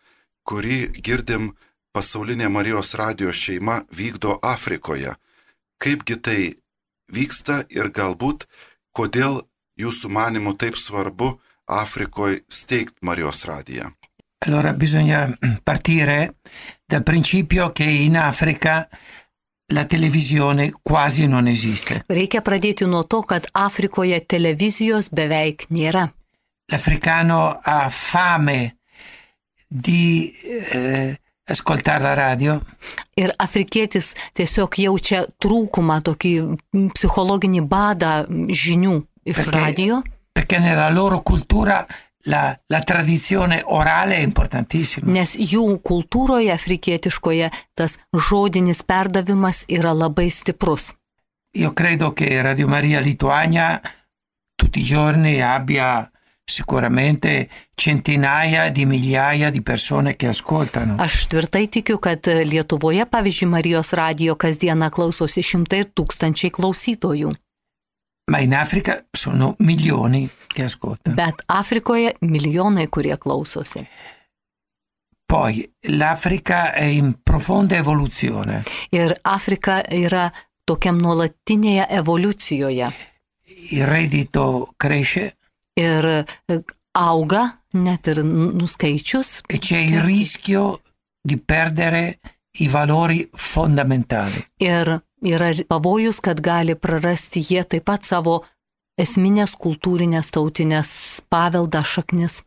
kurį 0.48 0.78
girdim 0.96 1.50
pasaulinė 1.92 2.48
Marijos 2.48 2.94
radio 2.96 3.34
šeima 3.36 3.82
vykdo 3.92 4.38
Afrikoje. 4.40 5.12
Kaipgi 5.76 6.16
tai 6.16 6.38
vyksta 7.12 7.66
ir 7.68 7.92
galbūt 7.92 8.46
kodėl 8.96 9.42
jūsų 9.76 10.08
manimu 10.16 10.56
taip 10.56 10.80
svarbu 10.80 11.34
Afrikoje 11.68 12.46
steigti 12.48 13.04
Marijos 13.04 13.44
radiją. 13.44 13.92
Allora 14.46 14.72
bisogna 14.72 15.36
partire 15.64 16.34
dal 16.88 17.02
principio 17.02 17.72
che 17.72 17.84
in 17.84 18.16
Africa 18.16 18.88
la 19.72 19.84
televisione 19.84 20.72
quasi 20.82 21.26
non 21.26 21.46
esiste. 21.48 22.02
Reikia 22.08 22.42
pradėti 22.44 22.86
nuo 22.86 23.02
to, 23.08 23.22
kad 23.22 23.46
Afrikoje 23.52 24.20
televizijos 24.28 25.08
beveik 25.10 25.66
nėra. 25.70 26.08
L'africano 26.72 27.58
ha 27.64 27.88
fame 27.88 28.76
di 29.68 30.32
eh, 30.72 31.16
ascoltare 31.44 32.02
la 32.02 32.14
radio 32.14 32.60
Ir 33.20 33.32
afrikietis 33.36 34.12
tiesiog 34.34 34.78
jaučia 34.80 35.24
trūkumą, 35.38 36.00
tokį 36.06 36.32
psichologinį 36.96 37.60
badą 37.68 38.24
žinių 38.48 38.94
iš 39.24 39.36
Perché- 39.36 39.52
radio, 39.60 40.02
perché 40.32 40.58
nella 40.58 40.88
loro 40.90 41.20
cultura 41.22 41.86
la, 42.24 42.56
la 42.66 42.80
tradizione 42.80 43.62
orale 43.64 44.16
è 44.16 44.22
importantissima. 44.22 45.10
nes 45.10 45.34
jų 45.36 45.80
kultūroje 45.82 46.52
afrikietiškoje 46.52 47.50
tas 47.74 47.98
žodinis 48.12 48.82
perdavimas 48.82 49.64
yra 49.68 49.92
labai 49.92 50.30
stiprus. 50.30 50.92
Io 51.56 51.72
credo 51.72 52.12
che 52.12 52.42
Radio 52.42 52.66
Maria 52.66 53.00
Lituania 53.00 53.80
tutti 54.56 54.80
i 54.80 54.82
giorni 54.82 55.40
abbia 55.40 56.08
sicuramente 56.44 57.48
centinaia 57.74 58.70
di 58.70 58.84
migliaia 58.84 59.50
di 59.50 59.62
persone 59.62 60.16
che 60.16 60.26
ascoltano. 60.26 60.96
Aš 60.98 61.26
tvirtai 61.26 61.68
tikiu, 61.68 61.98
kad 61.98 62.26
Lietuvoje, 62.26 63.06
pavyzdžiui, 63.06 63.48
Marijos 63.48 63.92
radio 63.92 64.36
kasdieną 64.36 64.90
klausosi 64.90 65.42
šimtai 65.42 65.78
ir 65.84 65.88
tūkstančiai 65.96 66.52
klausytojų. 66.52 67.32
Ma 68.26 68.38
in 68.38 68.54
Africa 68.54 69.04
sono 69.10 69.54
milioni 69.58 70.28
che 70.46 70.62
ascoltano. 70.64 71.14
Bet 71.14 71.42
Afrikoje 71.46 72.16
milijonai, 72.20 72.88
kurie 72.88 73.18
klausosi. 73.18 73.86
Poi 75.26 75.70
l'Africa 75.88 76.72
è 76.72 76.84
in 76.84 77.18
profonda 77.22 77.76
evoluzione. 77.76 78.62
Ir 78.90 79.18
Afrika 79.22 79.82
yra 79.90 80.30
tokiam 80.64 80.98
nuolatinėje 81.00 81.86
evoliucijoje. 81.88 82.90
Il 83.70 83.86
reddito 83.86 84.72
cresce 84.76 85.36
Ir 85.74 86.06
e, 86.46 86.62
auga 86.92 87.62
net 87.72 88.06
ir 88.06 88.22
nuskaičius. 88.22 89.40
e 89.46 89.58
c'è 89.58 89.76
il 89.78 90.00
rischio 90.00 90.80
di 91.20 91.36
perdere 91.38 92.20
i 92.60 92.68
valori 92.68 93.28
fondamentali. 93.32 94.46
Ir 94.58 95.02
yra 95.24 95.52
pavojus, 95.68 96.20
kad 96.20 96.40
gali 96.40 96.74
prarasti 96.74 97.40
jie 97.40 97.64
taip 97.64 97.84
pat 97.84 98.04
savo 98.04 98.42
esminės 99.00 99.56
kultūrinės 99.58 100.30
tautinės 100.30 100.90
paveldą 101.32 101.82
šaknis. 101.84 102.42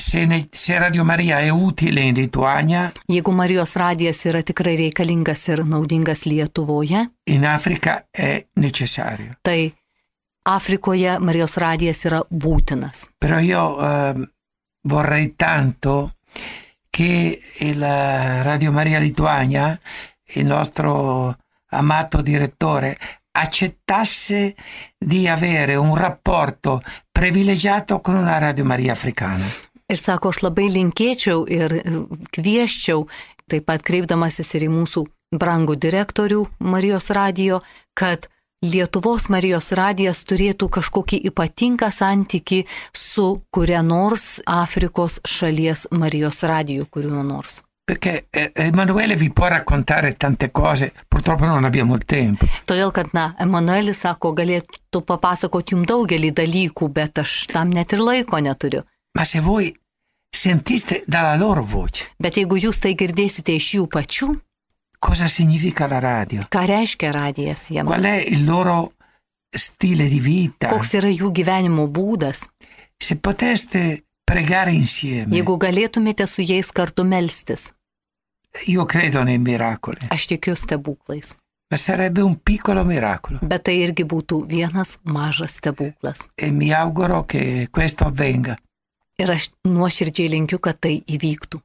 Se, 0.00 0.24
ne- 0.26 0.48
se 0.52 0.78
Radio 0.78 1.04
Maria 1.04 1.38
è 1.40 1.50
utile 1.52 2.00
in 2.00 2.14
Lituania, 2.14 2.92
Jeigu 3.08 3.32
Marijos 3.32 3.74
radijas 3.76 4.24
yra 4.24 4.40
tikrai 4.42 4.76
reikalingas 4.76 5.48
ir 5.48 5.66
naudingas 5.68 6.24
Lietuvoje, 6.24 7.10
in 7.24 7.44
Africa 7.44 8.06
è 8.10 8.46
necessario. 8.54 9.36
tai 9.42 9.72
Afrikoje 10.44 11.18
Marijos 11.20 11.56
radijas 11.56 12.04
yra 12.04 12.22
būtinas. 12.30 13.04
Però 13.18 13.38
io 13.38 13.78
ehm, 13.78 14.24
vorrei 14.88 15.34
tanto 15.36 16.14
che 16.90 17.40
la 17.74 18.42
Radio 18.42 18.72
Maria 18.72 18.98
Lituania, 18.98 19.78
il 20.34 20.46
nostro 20.46 21.36
amato 21.72 22.22
direttore, 22.22 22.96
accettasse 23.32 24.54
di 24.98 25.28
avere 25.28 25.76
un 25.76 25.96
rapporto 25.96 26.82
privilegiato 27.10 28.00
con 28.00 28.14
una 28.14 28.38
Radio 28.38 28.64
Maria 28.64 28.92
africana. 28.92 29.44
Ir 29.88 29.98
sako, 30.00 30.30
aš 30.32 30.42
labai 30.46 30.68
linkėčiau 30.72 31.44
ir 31.52 31.72
e, 31.76 31.82
kvieščiau, 32.32 33.02
taip 33.50 33.66
pat 33.68 33.82
kreipdamasis 33.84 34.54
ir 34.56 34.68
į 34.68 34.70
mūsų 34.72 35.02
brangų 35.36 35.76
direktorių 35.80 36.44
Marijos 36.64 37.10
radijo, 37.12 37.60
kad 37.96 38.28
Lietuvos 38.62 39.26
Marijos 39.32 39.72
radijas 39.74 40.22
turėtų 40.22 40.68
kažkokį 40.76 41.18
ypatingą 41.32 41.88
santyki 41.90 42.60
su 42.94 43.42
kuria 43.50 43.82
nors 43.82 44.38
Afrikos 44.46 45.18
šalies 45.26 45.88
Marijos 45.90 46.44
radiju, 46.46 46.86
kuriuo 46.86 47.24
nors. 47.26 47.64
Perché 47.92 48.24
eh, 48.30 48.52
Emanuele 48.54 49.16
vi 49.16 49.30
può 49.30 49.48
raccontare 49.48 50.16
tante 50.16 50.50
cose, 50.50 50.94
purtroppo 51.06 51.44
non 51.44 51.64
abbiamo 51.64 51.92
il 51.92 52.06
tempo. 52.06 52.46
Todėl, 52.64 52.88
kad, 52.88 53.10
na, 53.12 53.34
Emanuelis 53.36 53.98
sako, 54.00 54.30
galėtų 54.32 55.02
papasakoti 55.04 55.74
jums 55.74 55.90
daugelį 55.90 56.30
dalykų, 56.38 56.88
bet 56.88 57.20
aš 57.20 57.34
tam 57.52 57.68
net 57.68 57.92
ir 57.92 58.00
laiko 58.00 58.40
neturiu. 58.40 58.86
Ma 59.12 59.26
se 59.28 59.42
voi 59.44 59.68
sentiste 60.32 61.02
dalla 61.04 61.36
loro 61.36 61.60
voce 61.68 62.06
Bet 62.16 62.38
jeigu 62.40 62.56
jūs 62.56 62.80
tai 62.80 62.94
girdėsite 62.96 63.52
iš 63.60 63.68
jų 63.76 63.84
pačių, 63.92 64.30
cosa 64.96 65.28
significa 65.28 65.84
la 65.84 66.00
radio, 66.00 66.48
ką 66.48 66.64
reiškia 66.72 67.12
radijas 67.12 67.66
jiems, 67.68 67.92
qual 67.92 68.08
è 68.08 68.24
il 68.24 68.46
loro 68.48 68.94
stile 69.52 70.08
di 70.08 70.22
vita, 70.24 70.72
koks 70.72 70.96
yra 70.96 71.12
jų 71.12 71.28
gyvenimo 71.28 71.84
būdas, 71.92 72.46
se 72.96 73.20
poteste 73.20 73.84
pregare 74.24 74.72
insieme, 74.72 75.36
jeigu 75.36 75.60
galėtumėte 75.60 76.24
su 76.24 76.40
jais 76.40 76.72
kartu 76.72 77.04
melstis, 77.04 77.68
io 78.66 78.84
credo 78.86 79.22
nei 79.24 79.38
miracoli, 79.38 79.98
aš 80.10 80.26
tikiu 80.26 80.54
stebuklais. 80.56 81.34
ma 81.70 81.76
sarebbe 81.76 82.20
un 82.22 82.36
piccolo 82.36 82.84
miracolo 82.84 83.38
Bet 83.42 83.62
tai 83.64 83.78
irgi 83.80 84.04
būtų 84.04 84.46
vienas 84.48 84.98
mažas 85.04 85.54
stebuklas. 85.56 86.18
e 86.36 86.50
mi 86.50 86.72
auguro 86.72 87.24
che 87.24 87.68
questo 87.70 88.04
avvenga. 88.04 88.56
Ir 89.18 89.30
aš 89.30 89.50
nuoširdžiai 89.64 90.28
linkiu, 90.28 90.58
kad 90.58 90.78
tai 90.80 91.02
įvyktų. 91.06 91.60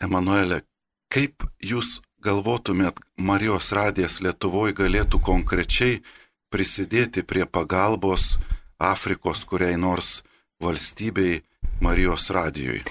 Emanuelė, 0.00 0.62
kaip 1.10 1.42
jūs 1.62 2.00
galvotumėt, 2.22 2.98
Marijos 3.16 3.72
radijas 3.72 4.20
Lietuvoje 4.20 4.74
galėtų 4.74 5.20
konkrečiai 5.22 6.02
prisidėti 6.50 7.22
prie 7.22 7.46
pagalbos 7.46 8.38
Afrikos 8.78 9.44
kuriai 9.44 9.76
nors 9.76 10.22
valstybei 10.62 11.42
Marijos 11.80 12.30
radijui? 12.30 12.82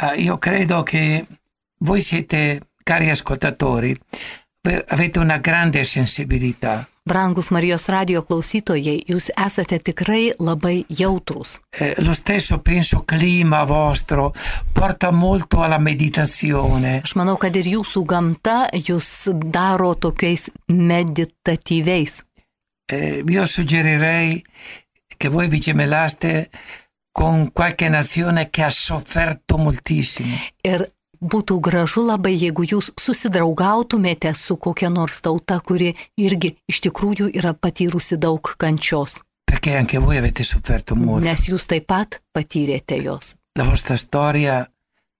Ma 0.00 0.14
io 0.14 0.38
credo 0.38 0.82
che 0.82 1.26
voi 1.82 2.00
siete, 2.00 2.60
cari 2.82 3.10
ascoltatori, 3.10 3.98
avete 4.86 5.18
una 5.18 5.38
grande 5.38 5.84
sensibilità. 5.84 6.86
Brangus 7.04 7.48
Marijos 7.50 7.88
radio 7.90 8.20
klausytojai, 8.22 9.00
jūs 9.10 9.26
esate 9.34 9.80
tikrai 9.82 10.28
labai 10.38 10.84
jautrus. 10.86 11.56
Eh, 11.74 11.96
lo 11.98 12.12
stesso 12.14 12.60
penso 12.60 13.02
clima 13.02 13.64
vostro 13.64 14.32
porta 14.72 15.10
molto 15.10 15.62
alla 15.62 15.78
meditazione. 15.78 17.00
Aš 17.02 17.16
manau, 17.18 17.34
kad 17.42 17.58
ir 17.58 17.72
jūsų 17.74 18.04
gamta 18.06 18.68
jūs 18.70 19.32
daro 19.34 19.96
tokiais 19.98 20.52
meditatyviais. 20.70 22.22
Eh, 22.86 23.24
io 23.26 23.46
suggerirei 23.46 24.44
che 25.16 25.28
voi 25.28 25.48
vi 25.48 25.58
gemelaste 25.58 26.50
con 27.10 27.50
qualche 27.50 27.88
nazione 27.88 28.48
che 28.48 28.62
ha 28.62 28.70
sofferto 28.70 29.58
moltissimo. 29.58 30.36
Ir 30.62 30.86
būtų 31.22 31.58
gražu 31.62 32.02
labai, 32.04 32.34
jeigu 32.34 32.66
jūs 32.66 32.90
susidraugautumėte 33.00 34.34
su 34.34 34.56
kokia 34.56 34.90
nors 34.90 35.20
tauta, 35.22 35.60
kuri 35.60 35.94
irgi 36.18 36.56
iš 36.68 36.82
tikrųjų 36.88 37.30
yra 37.38 37.54
patyrusi 37.54 38.18
daug 38.18 38.54
kančios. 38.58 39.20
Perché 39.46 39.76
anche 39.76 39.98
voi 39.98 40.16
avete 40.16 40.44
sofferto 40.44 40.96
molto. 40.96 41.26
Nes 41.26 41.46
jūs 41.48 41.68
taip 41.68 41.86
pat 41.86 42.20
patyrėte 42.32 42.96
jos. 43.02 43.36
La 43.58 43.64
vostra 43.64 43.96
storia 43.96 44.66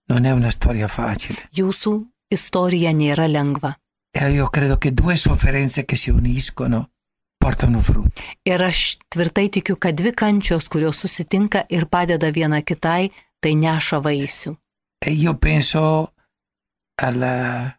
non 0.09 0.25
è 0.25 0.33
una 0.33 0.51
storia 0.51 0.89
facile. 0.89 1.39
Jūsų 1.53 1.93
istorija 2.33 2.93
nėra 2.97 3.29
lengva. 3.29 3.77
E 4.11 4.31
io 4.33 4.49
credo 4.49 4.79
che 4.79 4.93
due 4.93 5.17
sofferenze 5.17 5.85
che 5.85 5.97
si 5.97 6.11
uniscono 6.11 6.91
portano 7.37 7.81
frutti. 7.81 8.23
Ir 8.45 8.63
aš 8.63 8.99
tvirtai 9.09 9.49
tikiu, 9.51 9.77
kad 9.77 9.97
dvi 9.99 10.13
kančios, 10.15 10.69
kurios 10.69 11.01
susitinka 11.03 11.65
ir 11.69 11.89
padeda 11.91 12.31
viena 12.31 12.63
kitai, 12.63 13.11
tai 13.43 13.55
neša 13.59 14.01
vaisių. 14.05 14.55
E 15.05 15.11
io 15.11 15.35
penso 15.37 16.13
alla 17.03 17.77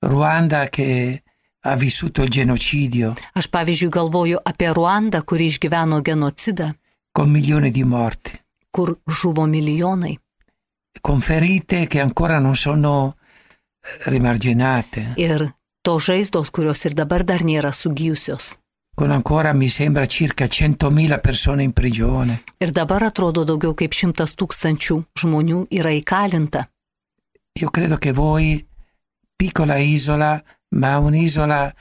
Ruanda 0.00 0.68
che 0.68 1.22
ha 1.64 1.74
vissuto 1.76 2.22
il 2.22 2.30
genocidio 2.30 3.14
Aš 3.34 3.46
pavyzdžiui 3.48 3.90
galvoju 3.90 4.38
apie 4.42 4.72
Ruandą, 4.72 5.20
kuri 5.22 5.46
išgyveno 5.52 6.00
genocidą, 6.02 6.72
con 7.12 7.30
milioni 7.30 7.70
di 7.70 7.84
morti, 7.84 8.32
kur 8.70 8.98
žuvo 9.06 9.44
milijonai. 9.46 10.18
con 11.00 11.20
ferite 11.20 11.86
che 11.86 12.00
ancora 12.00 12.38
non 12.38 12.54
sono 12.56 13.16
rimarginate, 14.04 15.12
Ir 15.16 15.52
to 15.82 15.98
žaizdos, 15.98 16.50
kurios 16.50 16.84
ir 16.84 16.94
dabar 16.94 17.24
dar 17.24 17.42
nėra 17.42 17.72
sugyjusios. 17.72 18.56
Con 18.94 19.10
ancora 19.10 19.52
mi 19.52 19.68
sembra 19.68 20.06
circa 20.06 20.44
100.000 20.44 21.20
persone 21.20 21.62
in 21.62 21.72
prigione. 21.72 22.42
Ir 22.58 22.70
dabar 22.70 23.02
atrodo 23.02 23.44
daugiau 23.44 23.74
kaip 23.74 23.94
šimtas 23.96 24.36
tūkstančių 24.36 24.98
žmonių 25.18 25.64
yra 25.72 25.92
įkalinta. 25.96 26.66
Io 27.60 27.70
credo 27.70 27.96
che 27.96 28.12
voi, 28.12 28.64
piccola 29.36 29.76
isola, 29.76 30.42
ma 30.76 30.98
un'isola 30.98 31.72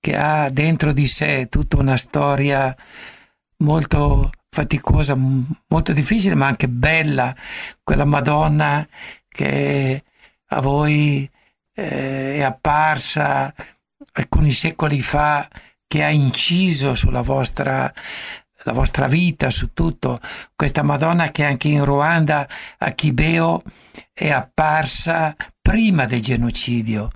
che 0.00 0.16
ha 0.16 0.48
dentro 0.50 0.92
di 0.92 1.06
sé 1.06 1.48
tutta 1.48 1.78
una 1.78 1.96
storia 1.96 2.74
molto 3.58 4.30
faticosa, 4.48 5.16
molto 5.16 5.92
difficile, 5.92 6.34
ma 6.34 6.46
anche 6.46 6.68
bella, 6.68 7.34
quella 7.82 8.04
Madonna 8.04 8.86
che 9.28 10.04
a 10.46 10.60
voi 10.60 11.28
eh, 11.74 12.36
è 12.36 12.42
apparsa 12.42 13.54
alcuni 14.12 14.50
secoli 14.52 15.02
fa, 15.02 15.48
che 15.88 16.04
ha 16.04 16.10
inciso 16.10 16.94
sulla 16.94 17.22
vostra, 17.22 17.92
vostra 18.66 19.08
vita, 19.08 19.50
su 19.50 19.72
tutto. 19.72 20.20
Questa 20.54 20.82
Madonna 20.82 21.30
che 21.30 21.44
anche 21.44 21.68
in 21.68 21.84
Ruanda, 21.84 22.46
a 22.78 22.90
Chibeo, 22.90 23.62
è 24.12 24.30
apparsa 24.30 25.34
prima 25.60 26.04
del 26.04 26.20
genocidio. 26.20 27.10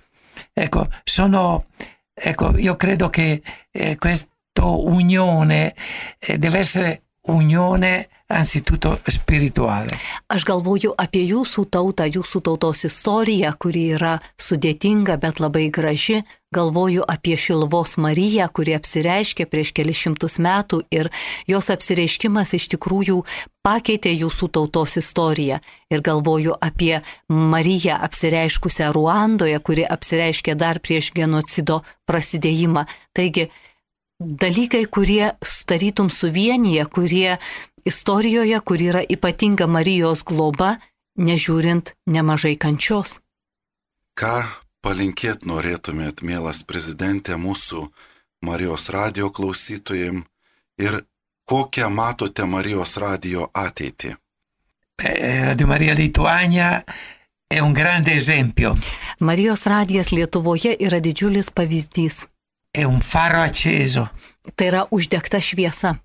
Ecco, 0.52 0.88
sono, 1.04 1.66
ecco 2.12 2.56
io 2.58 2.76
credo 2.76 3.10
che 3.10 3.42
eh, 3.70 3.96
questa 3.96 4.30
unione 4.64 5.74
eh, 6.18 6.38
deve 6.38 6.58
essere 6.58 7.02
unione 7.26 8.08
anzitutto 8.32 8.98
spirituale. 9.04 9.98
Aš 10.32 10.46
galvoju 10.48 10.94
apie 10.96 11.22
jūsų 11.28 11.66
tautą, 11.68 12.06
jūsų 12.08 12.40
tautos 12.48 12.84
istoriją, 12.88 13.52
kuri 13.60 13.90
yra 13.96 14.16
sudėtinga, 14.40 15.18
bet 15.20 15.42
labai 15.42 15.68
graži. 15.70 16.22
Galvoju 16.52 17.02
apie 17.08 17.36
Šilvos 17.40 17.96
Mariją, 17.96 18.44
kuri 18.52 18.74
apsireiškė 18.76 19.46
prieš 19.48 19.70
kelius 19.72 20.02
šimtus 20.04 20.34
metų 20.36 20.82
ir 20.92 21.08
jos 21.48 21.70
apsireiškimas 21.72 22.52
iš 22.58 22.66
tikrųjų 22.74 23.22
pakeitė 23.64 24.12
jūsų 24.12 24.50
tautos 24.52 24.98
istoriją. 25.00 25.62
Ir 25.88 26.02
galvoju 26.04 26.52
apie 26.60 26.98
Mariją 27.32 27.96
apsireiškusią 28.04 28.90
Ruandoje, 28.92 29.56
kuri 29.64 29.86
apsireiškė 29.96 30.56
dar 30.60 30.82
prieš 30.84 31.08
genocido 31.16 31.80
prasidėjimą. 32.04 32.84
Taigi, 33.16 33.48
dalykai, 34.20 34.84
kurie 34.92 35.30
starytum 35.40 36.10
suvienyje, 36.12 36.84
kurie 36.92 37.38
istorijoje, 37.88 38.60
kur 38.60 38.84
yra 38.90 39.00
ypatinga 39.00 39.70
Marijos 39.72 40.20
globa, 40.20 40.76
nežiūrint 41.16 41.94
nemažai 42.04 42.58
kančios. 42.60 43.22
Ką 44.12 44.42
palinkėt 44.82 45.46
norėtumėt, 45.46 46.22
mielas 46.22 46.62
prezidentė, 46.66 47.38
mūsų 47.38 47.86
Marijos 48.42 48.88
radio 48.90 49.30
klausytojim 49.30 50.24
ir 50.78 51.04
kokią 51.48 51.88
matote 51.90 52.44
Marijos 52.44 52.96
radio 52.98 53.48
ateitį? 53.54 54.16
Radio 55.02 55.66
Maria 55.66 55.94
Lituania 55.94 56.84
è 57.48 57.60
un 57.60 57.72
grande 57.72 58.14
esempio, 58.16 58.76
Marijos 59.20 59.66
radijas 59.66 60.10
Lietuvoje 60.10 60.76
yra 60.78 61.00
didžiulis 61.00 61.50
pavyzdys. 61.50 62.26
è 62.72 62.84
un 62.84 63.00
faro 63.00 63.42
acceso. 63.42 64.10
Tai 64.54 64.66
yra 64.66 64.86
uždegta 64.90 65.38
šviesa. 65.38 66.00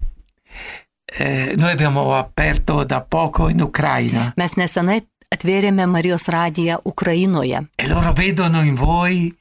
Eh, 1.05 1.53
noi 1.55 1.71
abbiamo 1.71 2.13
aperto 2.17 2.83
da 2.83 3.01
poco 3.01 3.47
in 3.47 3.61
Ucraina 3.61 4.33
Mes 4.35 4.53
nesenai 4.55 5.07
atvėrėme 5.33 5.85
Marijos 5.87 6.27
radiją 6.31 6.79
Ukrainoje 6.85 7.61
e 7.77 7.87
loro 7.87 8.13
vedono 8.15 8.61
in 8.63 8.75
voi 8.75 9.33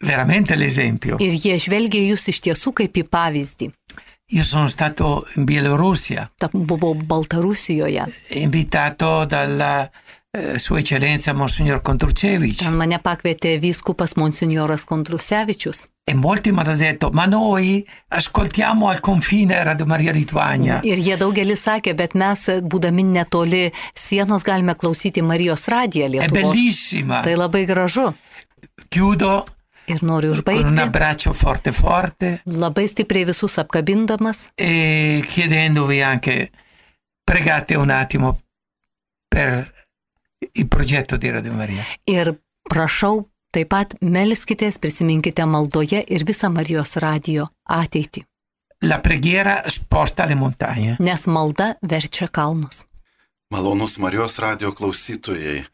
veramente 0.00 0.56
l'esempio. 0.56 1.16
ir 1.20 1.32
jie 1.32 1.56
žvelgia 1.58 2.02
jūs 2.12 2.28
iš 2.28 2.40
tiesų 2.44 2.72
kaip 2.72 2.96
į 2.96 3.04
pavyzdį. 3.08 3.70
Io 4.34 4.42
sono 4.42 4.66
stato 4.68 5.24
in 5.36 5.44
Bielorussia, 5.46 6.28
Ta 6.36 6.48
buvau 6.52 6.94
Baltarusijoje. 6.94 8.04
invitato 8.30 9.24
dalla 9.24 9.88
eh, 10.32 10.58
Sua 10.58 10.80
Eccellenza 10.80 11.32
Monsignor 11.32 11.80
Kontrucevic 11.80 12.58
Ten 12.58 12.74
mane 12.74 12.98
pakvietė 12.98 13.58
vyskupas 13.62 14.16
monsinjoras 14.16 14.84
Kontrusevičius. 14.84 15.86
E 16.08 16.14
molti 16.14 16.52
mi 16.52 16.60
hanno 16.60 16.76
detto 16.76 17.10
ma 17.10 17.24
noi 17.26 17.84
ascoltiamo 18.08 18.88
al 18.88 19.00
confine 19.00 19.62
Radio 19.64 19.86
Maria 19.86 20.12
Lituania. 20.12 20.78
Ir 20.86 20.98
jie 21.02 21.16
daugelis 21.18 21.64
sakė, 21.66 21.94
bet 21.98 22.14
mes, 22.14 22.44
būdami 22.62 23.02
netoli 23.02 23.72
sienos, 23.92 24.44
galime 24.46 24.76
klausyti 24.78 25.22
Marijos 25.22 25.66
radiją 25.66 26.06
È 26.06 26.08
Lietuvos. 26.08 26.42
bellissima. 26.42 27.20
Tai 27.26 27.34
labai 27.34 27.64
gražu. 27.66 28.14
Chiudo 28.88 29.46
Ir 29.88 30.02
noriu 30.02 30.30
con 30.32 30.38
un 30.38 30.62
užbaigti 30.62 30.80
abbraccio 30.80 31.32
forte 31.32 31.70
forte 31.72 32.40
labai 32.44 32.86
stipriai 32.88 33.24
visus 33.24 33.56
apkabindamas 33.58 34.48
e 34.56 35.22
chiedendovi 35.24 36.02
anche 36.02 36.50
pregate 37.22 37.74
un 37.76 37.90
attimo 37.90 38.40
per 39.28 39.72
il 40.52 40.66
progetto 40.68 41.16
di 41.16 41.30
Radio 41.30 41.52
Maria. 41.52 41.82
ir 42.04 42.34
prašau, 42.62 43.28
taip 43.54 43.68
pat 43.72 43.94
melskitės, 44.00 44.78
prisiminkite 44.82 45.44
maldoje 45.46 46.02
ir 46.08 46.24
visą 46.28 46.50
Marijos 46.52 46.96
radijo 47.02 47.48
ateitį, 47.64 48.24
La 48.84 48.98
preghiera 49.00 49.62
sposta 49.72 50.26
le 50.28 50.34
montagne. 50.36 50.96
nes 51.00 51.26
malda 51.26 51.74
verčia 51.82 52.28
kalnus. 52.28 52.84
Malonus 53.50 53.96
Marijos 53.98 54.38
radio 54.38 54.72
klausytojai, 54.72 55.64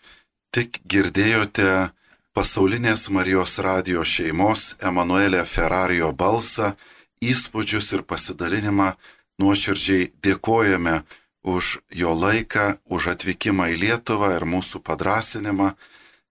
tik 0.55 0.79
girdėjote 0.87 1.91
pasaulinės 2.35 3.09
Marijos 3.11 3.59
radio 3.59 4.05
šeimos 4.05 4.77
Emanuelė 4.81 5.43
Ferrarijo 5.45 6.13
balsą, 6.13 6.77
įspūdžius 7.23 7.93
ir 7.97 8.03
pasidalinimą. 8.03 8.93
Nuoširdžiai 9.41 10.13
dėkojame 10.23 11.03
už 11.43 11.79
jo 11.91 12.13
laiką, 12.15 12.77
už 12.87 13.07
atvykimą 13.17 13.71
į 13.73 13.79
Lietuvą 13.83 14.37
ir 14.37 14.45
mūsų 14.47 14.83
padrasinimą. 14.87 15.73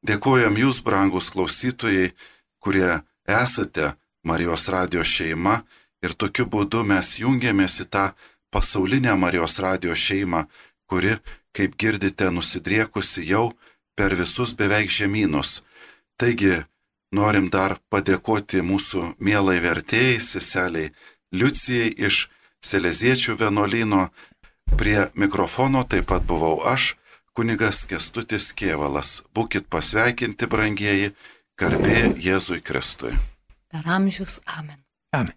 Dėkojam 0.02 0.58
jūs, 0.58 0.82
brangus 0.82 1.30
klausytojai, 1.30 2.12
kurie 2.58 3.02
esate 3.30 3.94
Marijos 4.26 4.68
radio 4.74 5.04
šeima 5.06 5.62
ir 6.02 6.16
tokiu 6.18 6.48
būdu 6.50 6.82
mes 6.86 7.20
jungiamės 7.22 7.80
į 7.84 7.86
tą 7.94 8.06
pasaulinę 8.54 9.14
Marijos 9.18 9.60
radio 9.62 9.94
šeimą, 9.94 10.48
kuri, 10.90 11.20
kaip 11.54 11.78
girdite, 11.78 12.32
nusidriekusi 12.34 13.28
jau 13.30 13.52
per 13.96 14.16
visus 14.18 14.56
beveik 14.58 14.90
žemynus. 14.90 15.62
Taigi, 16.18 16.64
norim 17.14 17.50
dar 17.54 17.78
padėkoti 17.94 18.66
mūsų 18.66 19.16
mielai 19.20 19.60
vertėjai, 19.62 20.20
seseliai 20.20 20.94
Liucijai 21.32 21.94
iš 22.08 22.28
Seleziečių 22.62 23.38
vienuolino. 23.40 24.10
Prie 24.78 25.08
mikrofono 25.14 25.82
taip 25.88 26.10
pat 26.12 26.26
buvau 26.28 26.60
aš, 26.74 26.96
kunigas 27.38 27.86
Kestutis 27.89 28.52
Kievalas. 28.54 29.22
Būkit 29.36 29.70
pasveikinti, 29.72 30.48
brangieji, 30.52 31.12
garbė 31.60 32.13
Jėzui 32.20 32.62
Kristui. 32.63 33.13
Per 33.72 33.88
amžius 33.88 34.39
amen. 34.46 34.82
Amen. 35.15 35.36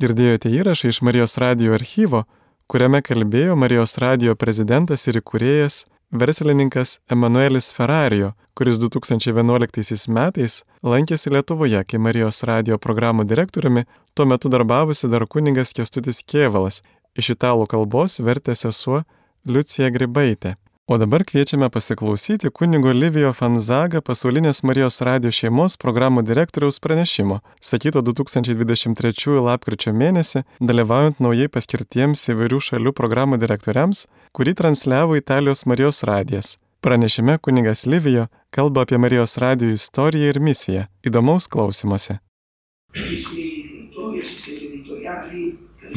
Girdėjote 0.00 0.48
įrašą 0.48 0.88
iš 0.88 1.02
Marijos 1.04 1.36
radio 1.42 1.74
archyvo, 1.76 2.24
kuriame 2.70 3.02
kalbėjo 3.04 3.56
Marijos 3.56 3.98
radio 4.00 4.32
prezidentas 4.38 5.04
ir 5.10 5.20
įkūrėjas 5.20 5.82
verslininkas 6.10 6.98
Emanuelis 7.10 7.68
Ferrario, 7.72 8.32
kuris 8.56 8.80
2011 8.80 10.08
metais 10.08 10.62
lankėsi 10.82 11.30
Lietuvoje, 11.34 11.84
kai 11.84 12.00
Marijos 12.00 12.42
radio 12.48 12.78
programų 12.78 13.28
direktoriumi 13.28 13.84
tuo 14.14 14.26
metu 14.26 14.48
darbavusi 14.48 15.10
dar 15.12 15.26
kuningas 15.28 15.76
Kestutis 15.76 16.24
Kievalas, 16.24 16.80
iš 17.14 17.34
italų 17.36 17.68
kalbos 17.70 18.18
vertė 18.24 18.56
sesuo 18.56 19.04
Liucija 19.44 19.92
Gribaitė. 19.92 20.56
O 20.86 20.98
dabar 20.98 21.24
kviečiame 21.24 21.68
pasiklausyti 21.70 22.50
kunigo 22.50 22.92
Livijo 22.92 23.30
Fanzaga 23.32 24.00
pasaulinės 24.02 24.62
Marijos 24.66 25.00
radio 25.06 25.30
šeimos 25.30 25.76
programų 25.78 26.24
direktoriaus 26.26 26.80
pranešimo, 26.82 27.40
sakyto 27.62 28.02
2023 28.02 29.36
lapkričio 29.46 29.92
mėnesį, 29.94 30.42
dalyvaujant 30.58 31.20
naujai 31.22 31.46
paskirtiems 31.52 32.24
įvairių 32.34 32.58
šalių 32.70 32.94
programų 32.96 33.38
direktoriams, 33.38 34.08
kurį 34.34 34.56
transliavo 34.62 35.20
Italijos 35.20 35.62
Marijos 35.70 36.02
radijas. 36.02 36.56
Pranešime 36.80 37.38
kunigas 37.38 37.86
Livijo 37.86 38.26
kalba 38.50 38.82
apie 38.82 38.98
Marijos 38.98 39.36
radio 39.38 39.70
istoriją 39.70 40.32
ir 40.32 40.40
misiją. 40.40 40.86
Įdomaus 41.06 41.46
klausimuose. 41.46 42.18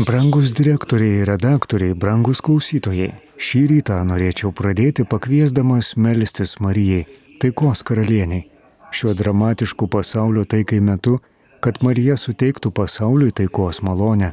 Brangus 0.06 0.52
direktoriai 0.58 1.22
ir 1.22 1.30
redaktoriai, 1.30 1.94
brangus 1.94 2.42
klausytojai, 2.42 3.14
šį 3.44 3.62
rytą 3.72 4.00
norėčiau 4.08 4.52
pradėti 4.56 5.04
pakviesdamas 5.10 5.94
melstis 6.00 6.56
Marijai, 6.64 7.04
taikos 7.42 7.84
karalieniai, 7.88 8.46
šiuo 8.96 9.14
dramatišku 9.20 9.88
pasaulio 9.92 10.46
taikai 10.54 10.80
metu, 10.80 11.18
kad 11.64 11.82
Marija 11.86 12.16
suteiktų 12.20 12.72
pasauliui 12.78 13.34
taikos 13.36 13.82
malonę, 13.88 14.32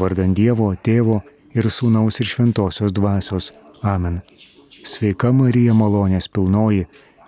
vardant 0.00 0.36
Dievo, 0.38 0.70
Tėvo 0.88 1.20
ir 1.56 1.68
Sūnaus 1.72 2.20
ir 2.22 2.30
Šventosios 2.30 2.94
dvasios. 2.96 3.52
Amen. 3.82 4.20
Sveika 4.84 5.32
Marija 5.32 5.74
malonės 5.76 6.28
pilnoji, 6.32 6.86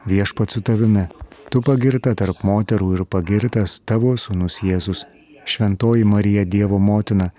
viešpat 0.09 0.57
su 0.57 0.65
tavimi, 0.65 1.07
tu 1.53 1.61
pagirta 1.67 2.15
tarp 2.17 2.45
moterų 2.47 2.95
ir 2.97 3.05
pagirtas 3.05 3.81
tavo 3.85 4.17
Sūnus 4.17 4.63
Jėzus. 4.65 5.05
Šventoji 5.45 6.05
Marija 6.05 6.45
Dievo 6.45 6.79
motina, 6.79 7.31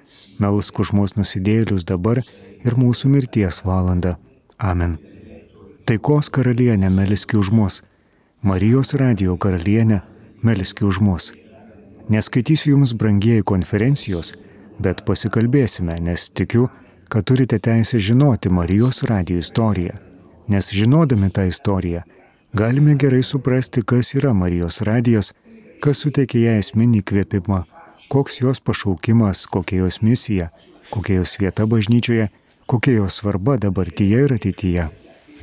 melsk 0.41 0.81
už 0.83 0.91
mus 0.97 1.15
nusidėlius 1.17 1.85
dabar 1.87 2.21
ir 2.65 2.77
mūsų 2.77 3.11
mirties 3.13 3.61
valandą. 3.65 4.17
Amen. 4.57 4.97
Taikos 5.85 6.29
karalienė 6.33 6.89
melski 6.93 7.37
už 7.37 7.51
mus. 7.55 7.81
Marijos 8.41 8.93
radio 8.97 9.37
karalienė 9.37 10.01
melski 10.45 10.85
už 10.85 11.01
mus. 11.05 11.31
Neskaitysiu 12.11 12.75
jums 12.75 12.93
brangieji 12.97 13.45
konferencijos, 13.47 14.33
bet 14.81 15.03
pasikalbėsime, 15.07 15.99
nes 16.01 16.29
tikiu, 16.29 16.67
kad 17.11 17.27
turite 17.29 17.59
teisę 17.59 17.99
žinoti 17.99 18.49
Marijos 18.49 19.03
radio 19.09 19.37
istoriją. 19.41 19.97
Nes 20.51 20.71
žinodami 20.73 21.29
tą 21.31 21.45
istoriją, 21.47 22.01
galime 22.53 22.97
gerai 22.99 23.21
suprasti, 23.23 23.85
kas 23.85 24.15
yra 24.17 24.33
Marijos 24.33 24.81
radijas, 24.87 25.33
kas 25.81 26.01
suteikia 26.03 26.47
ją 26.47 26.57
esminį 26.63 27.05
kvėpimą 27.07 27.61
koks 28.11 28.41
jos 28.41 28.59
pašaukimas, 28.59 29.45
kokia 29.45 29.77
jos 29.79 30.01
misija, 30.01 30.49
kokia 30.89 31.15
jos 31.15 31.39
vieta 31.39 31.65
bažnyčioje, 31.65 32.27
kokia 32.65 32.93
jos 32.93 33.15
svarba 33.15 33.55
dabartyje 33.57 34.25
ir 34.25 34.33
ateityje. 34.33 34.87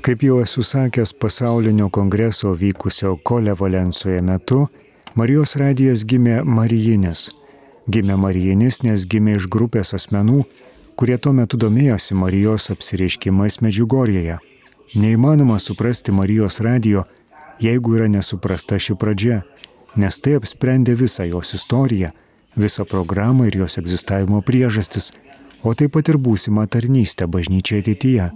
Kaip 0.04 0.22
jau 0.22 0.42
esu 0.42 0.62
sakęs 0.62 1.14
pasaulinio 1.20 1.88
kongreso 1.88 2.52
vykusio 2.52 3.16
Kole 3.16 3.54
Valensoje 3.60 4.20
metu, 4.22 4.66
Marijos 5.14 5.56
radijas 5.56 6.04
gimė 6.04 6.42
Marijinis. 6.44 7.30
Gimė 7.88 8.20
Marijinis, 8.20 8.82
nes 8.84 9.08
gimė 9.08 9.38
iš 9.40 9.48
grupės 9.48 9.94
asmenų, 9.96 10.44
kurie 10.96 11.16
tuo 11.16 11.32
metu 11.32 11.56
domėjosi 11.56 12.20
Marijos 12.20 12.68
apsireiškimais 12.76 13.62
Medžiugorėje. 13.64 14.38
Neįmanoma 14.94 15.56
suprasti 15.58 16.12
Marijos 16.12 16.60
radijo, 16.60 17.08
jeigu 17.64 17.96
yra 17.96 18.12
nesuprasta 18.12 18.76
ši 18.76 19.00
pradžia, 19.00 19.42
nes 19.96 20.20
tai 20.20 20.36
apsprendė 20.36 21.00
visą 21.00 21.24
jos 21.32 21.56
istoriją 21.56 22.12
visą 22.58 22.84
programą 22.84 23.44
ir 23.48 23.56
jos 23.62 23.78
egzistavimo 23.78 24.42
priežastis, 24.42 25.12
o 25.62 25.74
taip 25.74 25.92
pat 25.96 26.08
ir 26.12 26.18
būsimą 26.18 26.66
tarnystę 26.70 27.26
bažnyčiai 27.26 27.80
ateityje. 27.82 28.30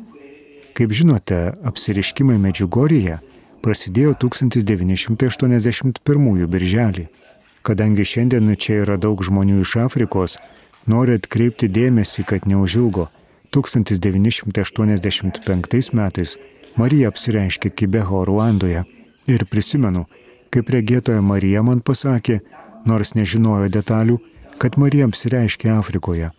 Kaip 0.72 0.92
žinote, 0.96 1.52
apsiriškimai 1.68 2.38
Medžiugorėje 2.40 3.18
prasidėjo 3.62 4.14
1981 4.24 6.46
birželį. 6.54 7.04
Kadangi 7.62 8.02
šiandien 8.12 8.56
čia 8.58 8.74
yra 8.82 8.96
daug 8.98 9.18
žmonių 9.22 9.56
iš 9.62 9.72
Afrikos, 9.84 10.32
noriu 10.90 11.14
atkreipti 11.20 11.66
dėmesį, 11.70 12.20
kad 12.26 12.40
neužilgo 12.50 13.04
1985 13.54 15.94
metais 15.94 16.30
Marija 16.80 17.06
apsireiškė 17.12 17.68
Kibeho 17.70 18.24
Ruandoje 18.26 18.82
ir 19.30 19.40
prisimenu, 19.46 20.02
kaip 20.50 20.66
regėtoja 20.72 21.20
Marija 21.22 21.62
man 21.62 21.80
pasakė, 21.84 22.40
nors 22.86 23.14
nežinojo 23.14 23.68
detalių, 23.68 24.18
kad 24.58 24.78
Marija 24.78 25.08
apsireiškė 25.08 25.72
Afrikoje. 25.74 26.30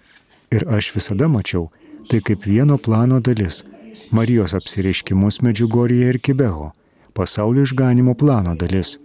Ir 0.53 0.67
aš 0.69 0.93
visada 0.95 1.27
mačiau 1.27 1.69
tai 2.09 2.21
kaip 2.21 2.45
vieno 2.45 2.77
plano 2.77 3.19
dalis- 3.19 3.63
Marijos 4.17 4.53
apsireiškimus 4.53 5.41
Medžiugorėje 5.41 6.09
ir 6.09 6.19
Kibeho- 6.19 6.71
pasaulio 7.17 7.61
išganimo 7.63 8.17
plano 8.17 8.55
dalis. 8.55 8.97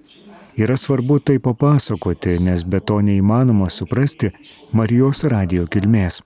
Yra 0.56 0.76
svarbu 0.76 1.18
tai 1.24 1.38
papasakoti, 1.38 2.40
nes 2.40 2.62
be 2.62 2.80
to 2.80 2.94
neįmanoma 2.94 3.70
suprasti 3.70 4.30
Marijos 4.72 5.24
radio 5.24 5.66
kilmės. 5.66 6.20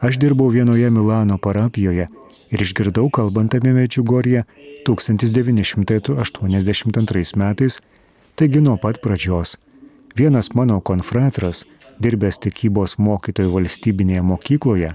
Aš 0.00 0.18
dirbau 0.18 0.50
vienoje 0.50 0.90
Milano 0.90 1.38
parapijoje 1.38 2.08
ir 2.50 2.58
išgirdau 2.58 3.10
kalbant 3.10 3.54
apie 3.54 3.72
Medžiugorję 3.72 4.44
1982 4.86 7.36
metais, 7.36 7.80
taigi 8.36 8.60
nuo 8.60 8.76
pat 8.76 9.02
pradžios. 9.02 9.56
Vienas 10.16 10.54
mano 10.54 10.76
konfratras, 10.80 11.64
dirbęs 11.98 12.36
tikybos 12.38 12.92
mokytojų 13.02 13.50
valstybinėje 13.50 14.22
mokykloje, 14.22 14.92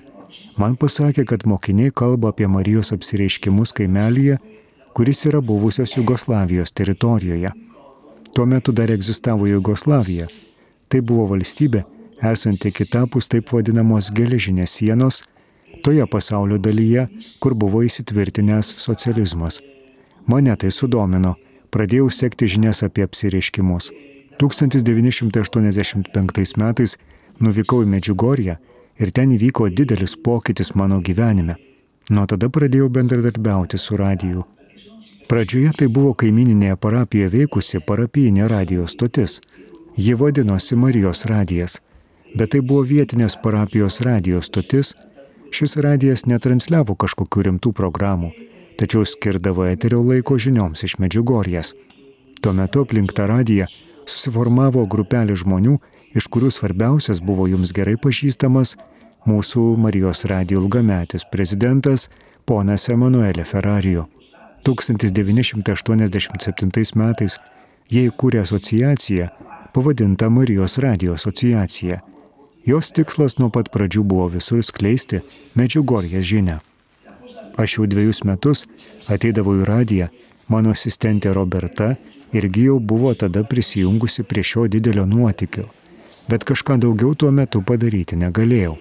man 0.55 0.77
pasakė, 0.79 1.25
kad 1.27 1.41
mokiniai 1.43 1.91
kalba 1.91 2.29
apie 2.31 2.47
Marijos 2.47 2.93
apsireiškimus 2.95 3.73
kaimelyje, 3.75 4.37
kuris 4.95 5.25
yra 5.27 5.41
buvusios 5.43 5.97
Jugoslavijos 5.97 6.71
teritorijoje. 6.71 7.51
Tuo 8.31 8.45
metu 8.45 8.71
dar 8.71 8.93
egzistavo 8.95 9.49
Jugoslavija. 9.49 10.29
Tai 10.87 11.01
buvo 11.01 11.25
valstybė, 11.33 11.81
esanti 12.31 12.71
kitapus 12.71 13.27
taip 13.27 13.51
vadinamos 13.51 14.13
geležinės 14.15 14.77
sienos, 14.79 15.25
toje 15.83 16.05
pasaulio 16.07 16.61
dalyje, 16.63 17.09
kur 17.43 17.57
buvo 17.59 17.83
įsitvirtinęs 17.83 18.71
socializmas. 18.85 19.59
Mane 20.31 20.55
tai 20.55 20.71
sudomino, 20.71 21.35
pradėjau 21.75 22.07
sekti 22.07 22.47
žinias 22.55 22.85
apie 22.87 23.03
apsireiškimus. 23.03 23.91
1985 24.39 26.57
metais 26.57 26.97
nuvykau 27.43 27.83
į 27.83 27.85
Medžiugorję 27.93 28.55
ir 28.99 29.07
ten 29.15 29.27
įvyko 29.35 29.63
didelis 29.75 30.13
pokytis 30.23 30.69
mano 30.75 30.97
gyvenime. 31.03 31.55
Nuo 32.09 32.25
tada 32.25 32.49
pradėjau 32.49 32.89
bendradarbiauti 32.89 33.77
su 33.77 33.97
radiju. 33.99 34.43
Pradžioje 35.29 35.71
tai 35.81 35.87
buvo 35.93 36.13
kaimininėje 36.17 36.75
parapijoje 36.81 37.29
veikusi 37.35 37.79
parapijinė 37.85 38.47
radijos 38.49 38.91
stotis. 38.95 39.37
Ji 39.99 40.13
vadinosi 40.15 40.75
Marijos 40.79 41.25
radijas, 41.29 41.79
bet 42.35 42.47
tai 42.55 42.61
buvo 42.63 42.81
vietinės 42.87 43.35
parapijos 43.43 43.99
radijos 44.07 44.45
stotis. 44.49 44.87
Šis 45.51 45.75
radijas 45.83 46.25
netransliavo 46.29 46.95
kažkokių 46.95 47.39
rimtų 47.49 47.69
programų, 47.75 48.31
tačiau 48.79 49.03
skirdavo 49.05 49.67
eterio 49.67 49.99
laiko 50.05 50.39
žinioms 50.39 50.85
iš 50.87 50.97
Medžiugorės. 51.03 51.73
Tuo 52.41 52.53
metu 52.55 52.85
aplink 52.85 53.11
tą 53.13 53.27
radiją 53.27 53.67
susiformavo 54.09 54.81
grupelė 54.89 55.35
žmonių, 55.39 55.79
iš 56.17 56.25
kurių 56.33 56.49
svarbiausias 56.53 57.19
buvo 57.21 57.47
jums 57.49 57.71
gerai 57.75 57.97
pažįstamas 58.01 58.69
mūsų 59.29 59.61
Marijos 59.77 60.25
radijo 60.29 60.59
ilgametis 60.63 61.23
prezidentas 61.31 62.09
ponas 62.45 62.89
Emanuelė 62.89 63.43
Ferrarijo. 63.45 64.07
1987 64.65 66.95
metais 66.99 67.39
jie 67.89 68.09
įkūrė 68.09 68.39
asociaciją 68.43 69.27
pavadintą 69.73 70.29
Marijos 70.29 70.77
radijo 70.77 71.13
asociacija. 71.13 72.01
Jos 72.65 72.91
tikslas 72.93 73.37
nuo 73.39 73.49
pat 73.53 73.69
pradžių 73.73 74.03
buvo 74.03 74.27
visur 74.35 74.63
skleisti 74.65 75.21
Medžiugorės 75.57 76.25
žinę. 76.25 76.59
Aš 77.57 77.77
jau 77.77 77.85
dviejus 77.89 78.23
metus 78.27 78.65
ateidavau 79.11 79.55
į 79.61 79.67
radiją, 79.67 80.07
mano 80.47 80.71
asistentė 80.75 81.33
Roberta 81.35 81.95
irgi 82.33 82.63
jau 82.63 82.79
buvo 82.79 83.13
tada 83.13 83.43
prisijungusi 83.43 84.23
prie 84.23 84.43
šio 84.43 84.67
didelio 84.67 85.05
nuotykio, 85.05 85.65
bet 86.27 86.43
kažką 86.43 86.77
daugiau 86.77 87.15
tuo 87.15 87.31
metu 87.31 87.61
padaryti 87.61 88.15
negalėjau. 88.15 88.77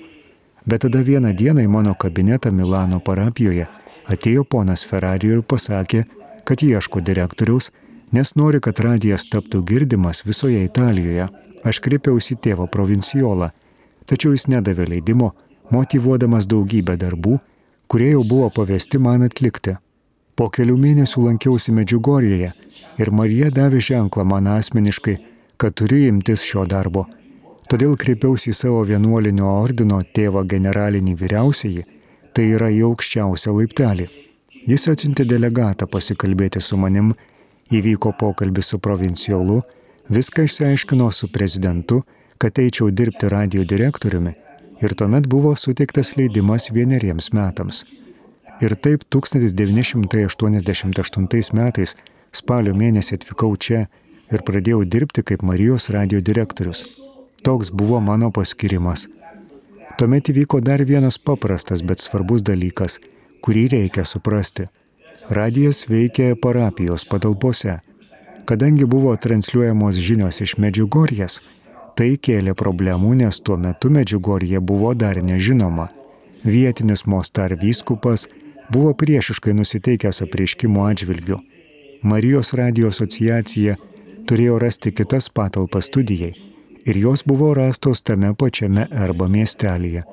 Bet 0.68 0.84
tada 0.84 1.00
vieną 1.00 1.32
dieną 1.32 1.64
į 1.64 1.68
mano 1.72 1.94
kabinetą 1.94 2.52
Milano 2.52 3.00
parapijoje 3.00 3.66
atėjo 4.08 4.44
ponas 4.44 4.84
Ferrari 4.84 5.30
ir 5.32 5.42
pasakė, 5.42 6.04
kad 6.44 6.62
ieško 6.62 7.00
direktoriaus, 7.00 7.70
nes 8.12 8.34
nori, 8.37 8.61
kad 8.61 8.80
radijas 8.80 9.26
taptų 9.32 9.62
girdimas 9.64 10.24
visoje 10.24 10.64
Italijoje. 10.64 11.28
Aš 11.64 11.80
kreipiausi 11.84 12.37
tėvo 12.38 12.68
provinciolą, 12.70 13.50
tačiau 14.06 14.32
jis 14.32 14.46
nedavė 14.48 14.87
leidimo, 14.92 15.32
motivuodamas 15.74 16.46
daugybę 16.48 16.96
darbų, 16.96 17.38
kurie 17.90 18.12
jau 18.12 18.22
buvo 18.24 18.48
pavesti 18.54 19.00
man 19.02 19.26
atlikti. 19.26 19.74
Po 20.38 20.46
kelių 20.54 20.76
mėnesių 20.78 21.24
lankiausi 21.26 21.74
Medžiugorėje 21.74 22.52
ir 22.98 23.11
Marija 23.11 23.50
davė 23.54 23.80
ženklą 23.84 24.24
man 24.28 24.48
asmeniškai, 24.52 25.16
kad 25.56 25.76
turiu 25.78 26.08
imtis 26.08 26.44
šio 26.46 26.64
darbo. 26.70 27.06
Todėl 27.68 27.96
kreipiausi 28.00 28.52
į 28.52 28.56
savo 28.56 28.82
vienuolinio 28.88 29.48
ordino 29.61 30.00
tėvą 30.16 30.44
generalinį 30.48 31.14
vyriausiąjį, 31.22 31.84
tai 32.32 32.44
yra 32.56 32.70
į 32.72 32.84
aukščiausią 32.88 33.54
laiptelį. 33.58 34.08
Jis 34.68 34.88
atsiuntė 34.92 35.26
delegatą 35.28 35.88
pasikalbėti 35.90 36.62
su 36.64 36.78
manim, 36.80 37.12
įvyko 37.72 38.14
pokalbis 38.20 38.72
su 38.72 38.80
provinciolu, 38.80 39.62
viską 40.08 40.44
išsiaiškino 40.48 41.11
su 41.12 41.28
prezidentu, 41.32 42.02
kad 42.38 42.58
eičiau 42.58 42.90
dirbti 42.90 43.28
radio 43.28 43.64
direktoriumi 43.64 44.34
ir 44.82 44.94
tuomet 44.94 45.26
buvo 45.26 45.56
suteiktas 45.56 46.16
leidimas 46.16 46.70
vieneriems 46.74 47.32
metams. 47.34 47.84
Ir 48.62 48.74
taip 48.74 49.02
1988 49.14 51.54
metais 51.54 51.96
spalio 52.38 52.74
mėnesį 52.79 53.18
atvykau 53.18 53.53
čia 53.57 53.87
ir 54.33 54.44
pradėjau 54.46 54.85
dirbti 54.85 55.24
kaip 55.27 55.44
Marijos 55.46 55.88
radio 55.94 56.20
direktorius. 56.24 56.85
Toks 57.44 57.70
buvo 57.70 58.01
mano 58.01 58.31
paskirimas. 58.35 59.07
Tuomet 59.98 60.31
įvyko 60.31 60.61
dar 60.62 60.83
vienas 60.87 61.18
paprastas, 61.18 61.83
bet 61.83 62.03
svarbus 62.03 62.44
dalykas, 62.46 62.98
kurį 63.42 63.64
reikia 63.74 64.05
suprasti. 64.07 64.68
Radijas 65.31 65.85
veikė 65.90 66.35
parapijos 66.42 67.05
patalpose. 67.11 67.81
Kadangi 68.48 68.87
buvo 68.87 69.16
transliuojamos 69.16 69.98
žinios 69.98 70.38
iš 70.40 70.55
Medžiugorijas, 70.62 71.40
tai 71.98 72.14
kėlė 72.16 72.55
problemų, 72.55 73.16
nes 73.24 73.40
tuo 73.42 73.59
metu 73.61 73.90
Medžiugorje 73.90 74.61
buvo 74.62 74.94
dar 74.94 75.18
nežinoma. 75.22 75.88
Vietinis 76.44 77.05
Mostar 77.05 77.57
vyskupas 77.59 78.29
buvo 78.70 78.94
priešiškai 78.94 79.57
nusiteikęs 79.59 80.22
apreiškimo 80.24 80.87
atžvilgiu. 80.87 81.40
Marijos 82.02 82.52
radio 82.54 82.92
asociacija 82.92 83.74
turėjo 84.30 84.58
rasti 84.62 84.92
kitas 84.94 85.26
patalpas 85.34 85.88
studijai 85.90 86.30
ir 86.87 86.98
jos 87.02 87.24
buvo 87.26 87.48
rastos 87.58 88.02
tame 88.06 88.30
pačiame 88.38 88.84
arba 89.04 89.26
miestelėje. 89.28 90.04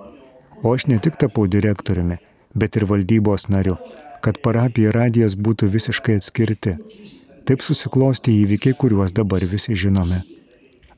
O 0.63 0.73
aš 0.73 0.87
ne 0.89 0.97
tik 0.99 1.19
tapau 1.21 1.45
direktoriumi, 1.47 2.17
bet 2.55 2.75
ir 2.75 2.87
valdybos 2.89 3.47
nariu, 3.53 3.75
kad 4.21 4.41
parapija 4.41 4.91
radijas 4.95 5.35
būtų 5.37 5.69
visiškai 5.75 6.17
atskirti. 6.21 6.73
Taip 7.45 7.61
susiklosti 7.61 8.33
įvykiai, 8.41 8.73
kuriuos 8.73 9.13
dabar 9.13 9.45
visi 9.45 9.77
žinome. 9.77 10.23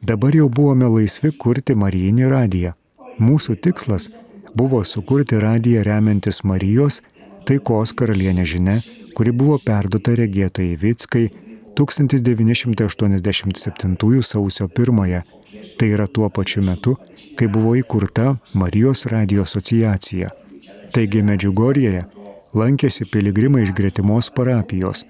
Dabar 0.02 0.36
jau 0.40 0.48
buvome 0.48 0.88
laisvi 0.88 1.34
kurti 1.36 1.76
Marijinį 1.76 2.32
radiją. 2.32 2.74
Mūsų 3.20 3.58
tikslas 3.60 4.08
buvo 4.56 4.84
sukurti 4.86 5.36
radiją 5.42 5.84
remiantis 5.84 6.44
Marijos 6.48 7.02
taikos 7.48 7.94
karalienė 7.98 8.46
žinia, 8.46 8.78
kuri 9.18 9.32
buvo 9.34 9.58
perduota 9.66 10.14
regėtojai 10.14 10.78
Vickai 10.78 11.32
1987 11.80 14.22
sausio 14.22 14.68
1, 14.68 15.22
tai 15.80 15.88
yra 15.90 16.08
tuo 16.08 16.30
pačiu 16.30 16.62
metu, 16.66 16.98
kai 17.38 17.48
buvo 17.48 17.76
įkurta 17.80 18.36
Marijos 18.54 19.06
radio 19.10 19.42
asociacija. 19.48 20.30
Taigi 20.94 21.22
Medžiugorėje 21.26 22.04
lankėsi 22.58 23.06
piligrimai 23.10 23.64
iš 23.66 23.72
gretimos 23.80 24.30
parapijos, 24.38 25.06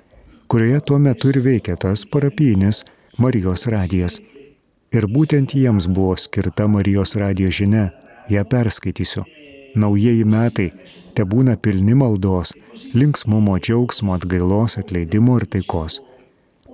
kurioje 0.47 0.79
tuo 0.87 0.97
metu 1.03 1.29
ir 1.33 1.39
veikė 1.43 1.75
tas 1.83 1.99
parapijinis 2.07 2.85
Marijos 3.19 3.67
radijas. 3.67 4.13
Ir 4.95 5.03
būtent 5.11 5.51
jiems 5.51 5.83
buvo 5.91 6.15
skirta 6.15 6.63
Marijos 6.71 7.11
radio 7.19 7.51
žinia, 7.51 7.91
ją 8.31 8.47
perskaitysiu 8.47 9.27
naujieji 9.77 10.25
metai 10.25 10.71
te 11.15 11.25
būna 11.25 11.55
pilni 11.57 11.95
maldos, 11.97 12.53
linksmumo, 12.93 13.57
džiaugsmo, 13.57 14.15
atgailos, 14.17 14.77
atleidimo 14.81 15.37
ir 15.39 15.47
taikos. 15.53 15.99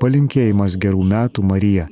Palinkėjimas 0.02 0.76
gerų 0.84 1.04
metų 1.12 1.46
Marija. 1.48 1.88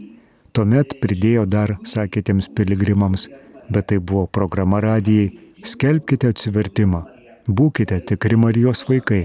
Tuomet 0.52 0.98
pridėjo 1.00 1.46
dar, 1.48 1.78
sakė 1.88 2.24
tiems 2.28 2.50
piligrimams, 2.56 3.30
bet 3.72 3.88
tai 3.92 4.00
buvo 4.00 4.26
programa 4.28 4.82
radijai, 4.84 5.30
skelbkite 5.64 6.34
atsivertimą, 6.34 7.06
būkite 7.48 8.02
tikri 8.10 8.40
Marijos 8.40 8.84
vaikai 8.90 9.22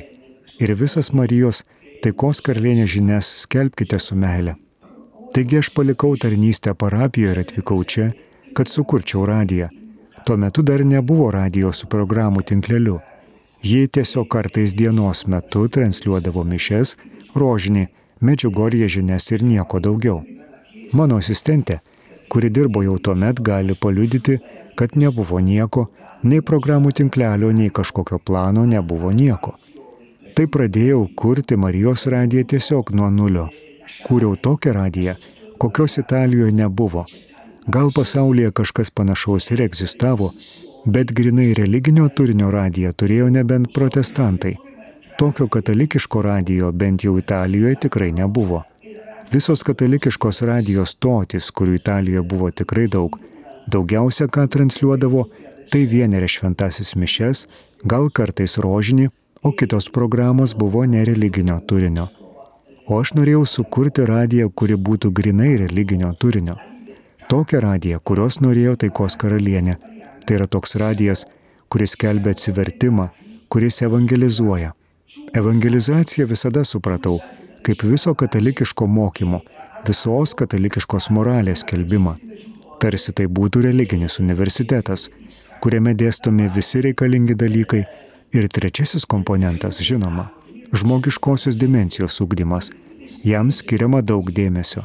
ir 0.62 0.74
visas 0.78 1.10
Marijos 1.10 1.64
taikos 2.04 2.42
karalienės 2.46 2.92
žinias 2.94 3.32
skelbkite 3.42 3.98
su 3.98 4.14
meile. 4.14 4.54
Taigi 5.34 5.58
aš 5.58 5.72
palikau 5.74 6.14
tarnystę 6.16 6.76
parapijoje 6.78 7.34
ir 7.34 7.42
atvykau 7.42 7.82
čia, 7.84 8.12
kad 8.54 8.70
sukurčiau 8.70 9.26
radiją 9.28 9.68
Tuo 10.26 10.36
metu 10.36 10.62
dar 10.62 10.82
nebuvo 10.82 11.28
radijos 11.30 11.78
su 11.80 11.86
programų 11.86 12.40
tinkleliu. 12.50 12.96
Ji 13.62 13.86
tiesiog 13.96 14.24
kartais 14.26 14.72
dienos 14.74 15.20
metu 15.30 15.60
transliuodavo 15.70 16.42
mišes, 16.42 16.96
rožinį, 17.38 17.84
medžiugorje 18.26 18.88
žinias 18.94 19.30
ir 19.30 19.44
nieko 19.46 19.78
daugiau. 19.84 20.24
Mano 20.98 21.20
asistentė, 21.22 21.76
kuri 22.26 22.50
dirbo 22.50 22.82
jau 22.82 22.96
tuo 22.98 23.14
met, 23.14 23.38
gali 23.38 23.76
paliudyti, 23.78 24.40
kad 24.74 24.96
nebuvo 24.98 25.38
nieko, 25.38 25.84
nei 26.24 26.42
programų 26.50 26.90
tinklelio, 27.02 27.52
nei 27.54 27.70
kažkokio 27.70 28.18
plano 28.18 28.66
nebuvo 28.66 29.12
nieko. 29.14 29.54
Tai 30.34 30.48
pradėjau 30.56 31.04
kurti 31.14 31.54
Marijos 31.54 32.08
radiją 32.16 32.42
tiesiog 32.54 32.90
nuo 32.98 33.12
nulio. 33.20 33.46
Kūriau 34.08 34.34
tokią 34.34 34.74
radiją, 34.74 35.14
kokios 35.62 36.00
Italijoje 36.02 36.58
nebuvo 36.64 37.06
Gal 37.66 37.90
pasaulyje 37.94 38.50
kažkas 38.50 38.90
panašaus 38.90 39.50
ir 39.50 39.60
egzistavo, 39.64 40.30
bet 40.84 41.12
grinai 41.12 41.48
religinio 41.58 42.06
turinio 42.08 42.50
radiją 42.54 42.92
turėjo 42.92 43.26
nebent 43.34 43.72
protestantai. 43.74 44.54
Tokio 45.18 45.48
katalikiško 45.48 46.22
radijo 46.22 46.70
bent 46.72 47.04
jau 47.04 47.16
Italijoje 47.18 47.74
tikrai 47.86 48.12
nebuvo. 48.12 48.62
Visos 49.32 49.64
katalikiškos 49.66 50.42
radijos 50.46 50.92
stotis, 50.94 51.50
kurių 51.50 51.74
Italijoje 51.80 52.22
buvo 52.22 52.50
tikrai 52.50 52.86
daug, 52.92 53.18
daugiausia 53.66 54.28
ką 54.30 54.46
transliuodavo, 54.46 55.26
tai 55.72 55.82
vienerė 55.90 56.28
šventasis 56.30 56.94
mišes, 56.94 57.46
gal 57.82 58.06
kartais 58.14 58.54
rožinį, 58.62 59.08
o 59.42 59.50
kitos 59.50 59.90
programos 59.90 60.54
buvo 60.54 60.84
nereliginio 60.86 61.58
turinio. 61.66 62.06
O 62.86 63.02
aš 63.02 63.16
norėjau 63.18 63.42
sukurti 63.56 64.06
radiją, 64.06 64.52
kuri 64.54 64.78
būtų 64.78 65.10
grinai 65.10 65.56
religinio 65.66 66.14
turinio. 66.14 66.60
Tokią 67.28 67.60
radiją, 67.60 67.98
kurios 68.06 68.40
norėjo 68.40 68.76
taikos 68.82 69.16
karalienė. 69.18 69.76
Tai 70.26 70.36
yra 70.38 70.46
toks 70.50 70.76
radijas, 70.78 71.24
kuris 71.70 71.96
kelbė 71.98 72.34
atsivertimą, 72.36 73.08
kuris 73.50 73.82
evangelizuoja. 73.82 74.72
Evangelizaciją 75.38 76.26
visada 76.30 76.64
supratau 76.64 77.18
kaip 77.66 77.82
viso 77.82 78.14
katalikiško 78.14 78.86
mokymo, 78.86 79.40
visos 79.86 80.34
katalikiškos 80.38 81.08
moralės 81.10 81.64
kelbimą. 81.66 82.14
Tarsi 82.82 83.14
tai 83.16 83.26
būtų 83.38 83.64
religinis 83.66 84.20
universitetas, 84.22 85.08
kuriame 85.64 85.94
dėstomi 85.98 86.46
visi 86.54 86.84
reikalingi 86.86 87.34
dalykai. 87.34 87.82
Ir 88.36 88.46
trečiasis 88.52 89.06
komponentas, 89.08 89.78
žinoma, 89.88 90.28
žmogiškosios 90.74 91.58
dimensijos 91.58 92.20
ugdymas. 92.20 92.70
Jam 93.24 93.50
skiriama 93.54 94.02
daug 94.02 94.30
dėmesio. 94.38 94.82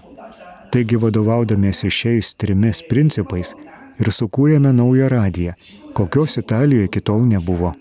Taigi 0.71 0.95
vadovaudamiesi 0.95 1.89
šiais 1.91 2.31
trimis 2.39 2.79
principais 2.87 3.51
ir 3.99 4.09
sukūrėme 4.15 4.71
naują 4.73 5.09
radiją, 5.11 5.53
kokios 5.93 6.37
Italijoje 6.39 6.87
iki 6.87 7.01
tol 7.03 7.25
nebuvo. 7.27 7.73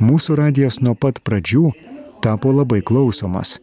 Mūsų 0.00 0.36
radijas 0.38 0.78
nuo 0.80 0.94
pat 0.94 1.18
pradžių 1.26 1.72
tapo 2.22 2.52
labai 2.54 2.80
klausomas. 2.86 3.58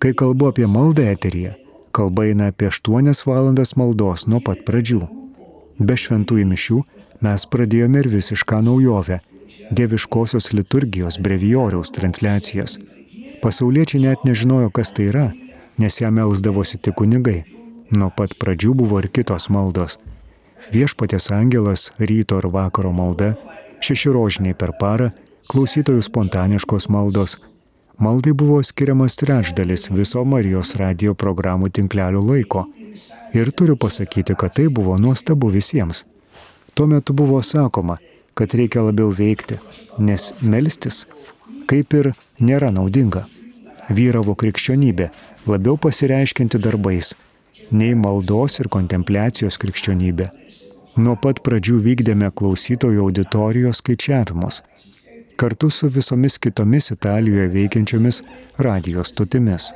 Kai 0.00 0.14
kalbu 0.16 0.48
apie 0.48 0.66
maldą 0.70 1.04
eteryje, 1.12 1.52
kalba 1.92 2.24
eina 2.30 2.48
apie 2.52 2.70
8 2.72 3.12
valandas 3.28 3.74
maldos 3.76 4.24
nuo 4.26 4.40
pat 4.40 4.64
pradžių. 4.64 5.02
Be 5.78 5.94
šventųjų 5.94 6.46
mišių 6.48 6.80
mes 7.22 7.46
pradėjome 7.52 8.00
ir 8.00 8.08
visišką 8.08 8.62
naujovę- 8.64 9.20
dieviškosios 9.76 10.52
liturgijos 10.56 11.20
brevijoriaus 11.20 11.92
transliacijas. 11.92 12.78
Pasauliečiai 13.42 14.00
net 14.00 14.24
nežinojo, 14.24 14.72
kas 14.72 14.90
tai 14.92 15.12
yra, 15.12 15.32
nes 15.78 16.00
ją 16.00 16.10
melsdavosi 16.10 16.78
tik 16.82 16.94
kunigai. 16.94 17.57
Nuo 17.90 18.10
pat 18.12 18.34
pradžių 18.36 18.74
buvo 18.76 18.98
ir 19.02 19.08
kitos 19.08 19.48
maldos. 19.52 19.96
Viešpatės 20.74 21.30
angelas, 21.32 21.88
ryto 21.98 22.40
ir 22.42 22.48
vakaro 22.52 22.90
malda, 22.92 23.34
šeši 23.80 24.12
rožiniai 24.12 24.56
per 24.58 24.74
parą, 24.80 25.12
klausytojų 25.48 26.02
spontaniškos 26.04 26.88
maldos. 26.92 27.38
Maldai 27.98 28.34
buvo 28.36 28.60
skiriamas 28.62 29.16
trečdalis 29.18 29.88
viso 29.90 30.24
Marijos 30.24 30.74
radio 30.78 31.14
programų 31.18 31.70
tinklelio 31.74 32.20
laiko. 32.22 32.66
Ir 33.34 33.50
turiu 33.50 33.74
pasakyti, 33.76 34.36
kad 34.38 34.54
tai 34.54 34.68
buvo 34.68 34.98
nuostabu 34.98 35.48
visiems. 35.50 36.04
Tuo 36.74 36.86
metu 36.86 37.16
buvo 37.16 37.40
sakoma, 37.42 37.96
kad 38.38 38.54
reikia 38.54 38.84
labiau 38.86 39.10
veikti, 39.10 39.58
nes 39.98 40.30
melstis 40.42 41.06
kaip 41.68 41.94
ir 41.94 42.12
nėra 42.40 42.70
naudinga. 42.72 43.26
Vyravo 43.88 44.34
krikščionybė, 44.38 45.08
labiau 45.48 45.78
pasireiškinti 45.80 46.60
darbais, 46.60 47.14
nei 47.70 47.94
maldos 47.94 48.58
ir 48.62 48.68
kontempliacijos 48.72 49.58
krikščionybė. 49.62 50.28
Nuo 50.98 51.14
pat 51.22 51.42
pradžių 51.46 51.78
vykdėme 51.84 52.30
klausytojų 52.34 53.04
auditorijos 53.04 53.82
skaičiavimus, 53.82 54.62
kartu 55.38 55.70
su 55.70 55.90
visomis 55.94 56.38
kitomis 56.42 56.90
Italijoje 56.90 57.48
veikiančiomis 57.52 58.22
radijos 58.58 59.12
stotimis. 59.14 59.70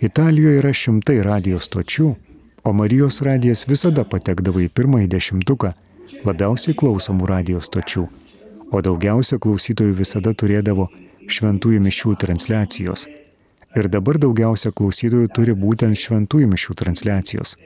Italijoje 0.00 0.62
yra 0.62 0.72
šimtai 0.74 1.20
radijos 1.22 1.68
stočių, 1.70 2.08
o 2.64 2.72
Marijos 2.72 3.20
radijas 3.22 3.64
visada 3.68 4.04
patekdavo 4.04 4.60
į 4.64 4.68
pirmąjį 4.74 5.08
dešimtuką 5.14 5.72
labiausiai 6.26 6.74
klausomų 6.78 7.28
radijos 7.30 7.68
stočių, 7.70 8.08
o 8.72 8.82
daugiausia 8.82 9.38
klausytojų 9.38 9.94
visada 10.02 10.34
turėdavo 10.34 10.88
šventųjų 11.28 11.80
mišių 11.86 12.14
transliacijos. 12.24 13.06
Ir 13.76 13.88
dabar 13.92 14.18
daugiausia 14.18 14.72
klausytojų 14.72 15.28
turi 15.34 15.54
būtent 15.54 15.98
šventųjų 15.98 16.48
mišių 16.52 16.76
transliacijos. 16.82 17.56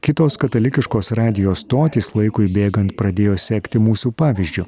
Kitos 0.00 0.38
katalikiškos 0.40 1.12
radijos 1.18 1.64
stotys 1.66 2.12
laikui 2.14 2.46
bėgant 2.52 2.94
pradėjo 2.96 3.36
sekti 3.36 3.82
mūsų 3.82 4.14
pavyzdžių. 4.16 4.66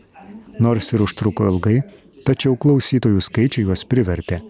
Nors 0.60 0.92
ir 0.92 1.06
užtruko 1.06 1.46
ilgai, 1.54 1.80
tačiau 2.26 2.58
klausytojų 2.58 3.22
skaičiai 3.24 3.64
juos 3.68 3.86
privertė 3.88 4.42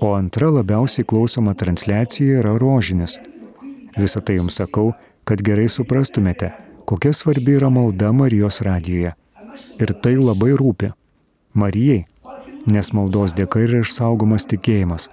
o 0.00 0.14
antra 0.14 0.50
labiausiai 0.50 1.04
klausoma 1.04 1.54
transliacija 1.54 2.38
yra 2.40 2.58
rožinis. 2.58 3.18
Visą 3.96 4.20
tai 4.20 4.38
jums 4.38 4.58
sakau, 4.60 4.92
kad 5.24 5.42
gerai 5.46 5.68
suprastumėte, 5.70 6.50
kokia 6.88 7.14
svarbi 7.14 7.56
yra 7.58 7.70
malda 7.70 8.10
Marijos 8.12 8.60
radijoje. 8.66 9.14
Ir 9.80 9.94
tai 10.02 10.16
labai 10.18 10.52
rūpi. 10.58 10.90
Marijai, 11.54 12.04
nes 12.66 12.90
maldos 12.96 13.36
dėka 13.38 13.62
yra 13.64 13.84
išsaugomas 13.84 14.48
tikėjimas. 14.50 15.08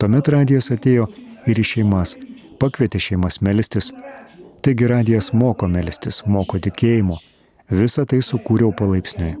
Tuomet 0.00 0.30
radijas 0.32 0.70
atėjo 0.74 1.08
ir 1.46 1.60
į 1.60 1.66
šeimas, 1.72 2.16
pakvietė 2.60 3.00
šeimas 3.00 3.40
melstis. 3.44 3.90
Taigi 4.64 4.88
radijas 4.88 5.32
moko 5.32 5.68
melstis, 5.68 6.22
moko 6.26 6.60
tikėjimo. 6.60 7.18
Visą 7.70 8.06
tai 8.08 8.20
sukūriau 8.24 8.72
palaipsniui. 8.76 9.36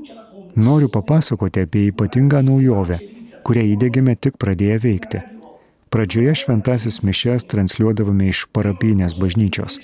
Noriu 0.60 0.88
papasakoti 0.92 1.64
apie 1.64 1.88
ypatingą 1.90 2.42
naujovę 2.46 2.98
kurią 3.44 3.64
įdėgėme 3.74 4.16
tik 4.16 4.36
pradėję 4.40 4.78
veikti. 4.84 5.22
Pradžioje 5.90 6.36
šventasis 6.42 7.00
mišes 7.06 7.46
transliuodavome 7.50 8.28
iš 8.30 8.44
parapinės 8.54 9.16
bažnyčios. 9.18 9.80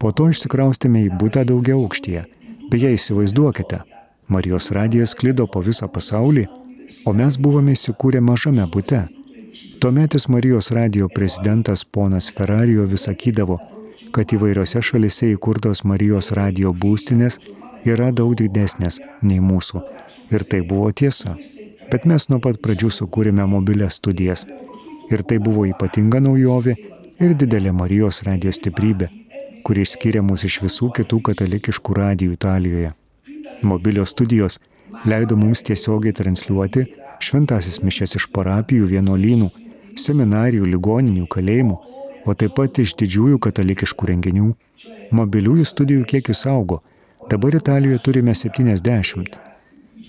Po 0.00 0.12
to 0.16 0.30
išsikraustėme 0.32 1.04
į 1.08 1.10
būtą 1.20 1.44
daugia 1.48 1.76
aukštyje. 1.76 2.24
Beje, 2.72 2.94
įsivaizduokite, 2.96 3.82
Marijos 4.32 4.70
radijas 4.72 5.12
klido 5.14 5.44
po 5.46 5.60
visą 5.60 5.84
pasaulį, 5.92 6.46
o 7.04 7.12
mes 7.12 7.36
buvome 7.36 7.74
įsikūrę 7.76 8.22
mažame 8.24 8.64
būte. 8.72 9.02
Tuometis 9.84 10.28
Marijos 10.28 10.70
radijo 10.70 11.08
prezidentas 11.08 11.84
ponas 11.84 12.32
Ferrarijo 12.36 12.84
vis 12.84 13.02
sakydavo, 13.04 13.58
kad 14.16 14.30
įvairiose 14.32 14.80
šalise 14.80 15.26
įkurtos 15.34 15.82
Marijos 15.84 16.30
radijo 16.32 16.70
būstinės 16.72 17.36
yra 17.84 18.06
daug 18.20 18.32
didesnės 18.38 18.96
nei 19.20 19.42
mūsų. 19.44 19.82
Ir 20.32 20.46
tai 20.48 20.62
buvo 20.70 20.88
tiesa. 21.00 21.34
Bet 21.90 22.06
mes 22.08 22.24
nuo 22.32 22.38
pat 22.46 22.62
pradžių 22.64 22.88
sukūrėme 22.96 23.44
mobilias 23.44 24.00
studijas. 24.00 24.46
Ir 25.12 25.20
tai 25.28 25.36
buvo 25.36 25.66
ypatinga 25.68 26.22
naujovė 26.30 26.78
ir 27.20 27.36
didelė 27.44 27.76
Marijos 27.76 28.22
radijos 28.24 28.56
stiprybė, 28.62 29.10
kuri 29.68 29.84
išskiria 29.84 30.24
mus 30.24 30.48
iš 30.48 30.62
visų 30.64 30.94
kitų 30.96 31.20
katalikiškų 31.28 31.98
radijų 32.00 32.38
Italijoje. 32.40 32.94
Mobilios 33.60 34.16
studijos 34.16 34.56
leido 35.04 35.36
mums 35.36 35.60
tiesiogiai 35.68 36.16
transliuoti 36.16 36.88
šventasis 37.20 37.82
mišes 37.84 38.16
iš 38.18 38.26
parapijų, 38.32 38.88
vienuolynų, 38.96 39.52
seminarijų, 40.00 40.66
ligoninių, 40.74 41.26
kalėjimų, 41.30 41.76
o 42.24 42.34
taip 42.34 42.54
pat 42.58 42.80
iš 42.82 42.94
didžiųjų 43.00 43.40
katalikiškų 43.46 44.10
renginių. 44.12 44.52
Mobiliųjų 45.14 45.66
studijų 45.68 46.04
kiekis 46.10 46.44
augo. 46.50 46.80
Dabar 47.30 47.56
Italijoje 47.56 48.00
turime 48.04 48.34
70. 48.36 49.38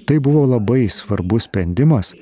Tai 0.06 0.18
buvo 0.20 0.46
labai 0.46 0.86
svarbus 0.92 1.48
sprendimas, 1.48 2.14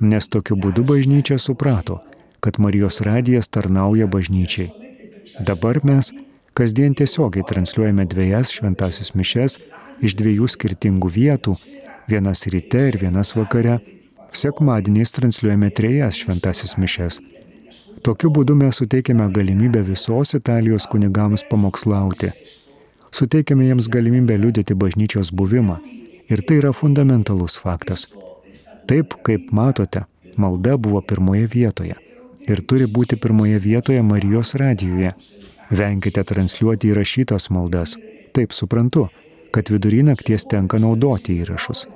nes 0.00 0.28
tokiu 0.28 0.56
būdu 0.60 0.84
bažnyčia 0.84 1.38
suprato, 1.38 2.00
kad 2.40 2.58
Marijos 2.58 3.00
radijas 3.06 3.48
tarnauja 3.48 4.08
bažnyčiai. 4.10 4.70
Dabar 5.46 5.80
mes 5.84 6.10
kasdien 6.54 6.96
tiesiogiai 6.98 7.46
transliuojame 7.46 8.04
dviejas 8.10 8.52
šventasis 8.56 9.14
mišes 9.14 9.58
iš 10.02 10.16
dviejų 10.18 10.48
skirtingų 10.50 11.10
vietų, 11.14 11.54
vienas 12.10 12.46
ryte 12.50 12.88
ir 12.90 12.98
vienas 13.00 13.34
vakare. 13.36 13.78
Sekmadieniais 14.32 15.10
transliuojame 15.10 15.70
trejas 15.70 16.20
šventasis 16.22 16.76
mišes. 16.76 17.20
Tokiu 18.02 18.30
būdu 18.32 18.54
mes 18.56 18.76
suteikiame 18.80 19.28
galimybę 19.34 19.82
visos 19.84 20.34
Italijos 20.34 20.86
kunigams 20.90 21.44
pamokslauti. 21.50 22.30
Suteikiame 23.12 23.66
jiems 23.66 23.88
galimybę 23.88 24.38
liudyti 24.38 24.74
bažnyčios 24.74 25.34
buvimą 25.34 25.80
Ir 26.30 26.44
tai 26.46 26.60
yra 26.60 26.70
fundamentalus 26.70 27.56
faktas. 27.58 28.04
Taip, 28.86 29.16
kaip 29.26 29.48
matote, 29.50 30.04
malda 30.38 30.76
buvo 30.78 31.00
pirmoje 31.02 31.48
vietoje. 31.50 31.96
Ir 32.46 32.62
turi 32.62 32.86
būti 32.86 33.18
pirmoje 33.18 33.58
vietoje 33.58 34.02
Marijos 34.06 34.54
radijoje. 34.54 35.10
Venkite 35.74 36.22
transliuoti 36.24 36.92
įrašytas 36.92 37.50
maldas. 37.50 37.96
Taip 38.34 38.54
suprantu, 38.54 39.08
kad 39.50 39.72
vidury 39.74 40.04
nakties 40.06 40.46
tenka 40.46 40.78
naudoti 40.78 41.40
įrašus. 41.42 41.88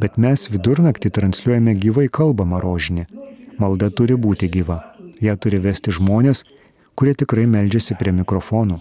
Bet 0.00 0.18
mes 0.20 0.48
vidurnaktį 0.52 1.10
transliuojame 1.18 1.72
gyvai 1.80 2.08
kalbamą 2.12 2.60
rožinį. 2.60 3.06
Malda 3.62 3.88
turi 3.90 4.16
būti 4.20 4.50
gyva. 4.52 4.82
Ja 5.24 5.36
turi 5.40 5.58
vesti 5.62 5.94
žmonės, 5.96 6.44
kurie 6.94 7.14
tikrai 7.16 7.46
meldžiasi 7.48 7.96
prie 7.96 8.12
mikrofonų. 8.12 8.76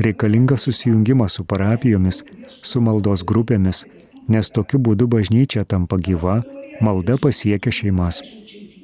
Reikalingas 0.00 0.66
susijungimas 0.68 1.36
su 1.36 1.44
parapijomis, 1.44 2.22
su 2.48 2.80
maldos 2.80 3.24
grupėmis, 3.24 3.84
nes 4.28 4.50
tokiu 4.52 4.78
būdu 4.78 5.08
bažnyčia 5.10 5.64
tampa 5.64 5.96
gyva, 5.96 6.40
malda 6.80 7.16
pasiekia 7.20 7.72
šeimas. 7.72 8.20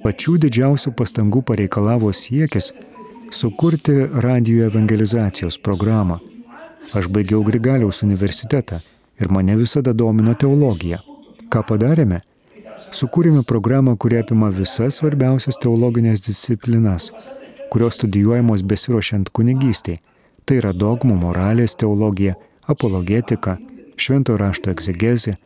Pačių 0.03 0.37
didžiausių 0.45 0.93
pastangų 0.97 1.43
pareikalavo 1.51 2.13
siekis 2.13 2.73
sukurti 3.31 3.97
radio 4.27 4.67
evangelizacijos 4.71 5.59
programą. 5.59 6.21
Aš 6.95 7.09
baigiau 7.11 7.43
Grigaliaus 7.45 8.03
universitetą 8.07 8.81
ir 9.21 9.33
mane 9.33 9.57
visada 9.59 9.93
domino 9.93 10.35
teologija. 10.35 11.01
Ką 11.53 11.63
padarėme? 11.67 12.23
Sukūrėme 12.77 13.43
programą, 13.47 13.95
kuri 13.97 14.19
apima 14.21 14.51
visas 14.53 14.99
svarbiausias 15.01 15.59
teologinės 15.63 16.25
disciplinas, 16.27 17.09
kurios 17.73 17.97
studijuojamos 18.01 18.65
besirošiant 18.67 19.31
kunigystiai. 19.37 20.01
Tai 20.47 20.59
yra 20.61 20.73
dogmų, 20.77 21.17
moralės 21.23 21.75
teologija, 21.79 22.37
apologetika, 22.71 23.57
šventojo 23.99 24.39
rašto 24.43 24.71
egzegezė, 24.75 25.37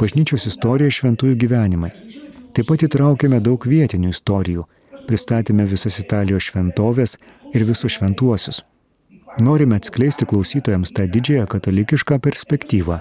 bažnyčios 0.00 0.48
istorija 0.50 0.92
šventųjų 0.92 1.38
gyvenimai. 1.44 1.92
Taip 2.52 2.68
pat 2.68 2.84
įtraukėme 2.88 3.40
daug 3.40 3.64
vietinių 3.64 4.12
istorijų, 4.12 4.66
pristatėme 5.06 5.64
visas 5.70 5.96
Italijos 6.02 6.50
šventovės 6.50 7.16
ir 7.54 7.64
visus 7.68 7.96
šventuosius. 7.96 8.60
Norime 9.40 9.78
atskleisti 9.80 10.28
klausytojams 10.28 10.92
tą 10.92 11.06
didžiąją 11.08 11.46
katalikišką 11.48 12.20
perspektyvą. 12.20 13.00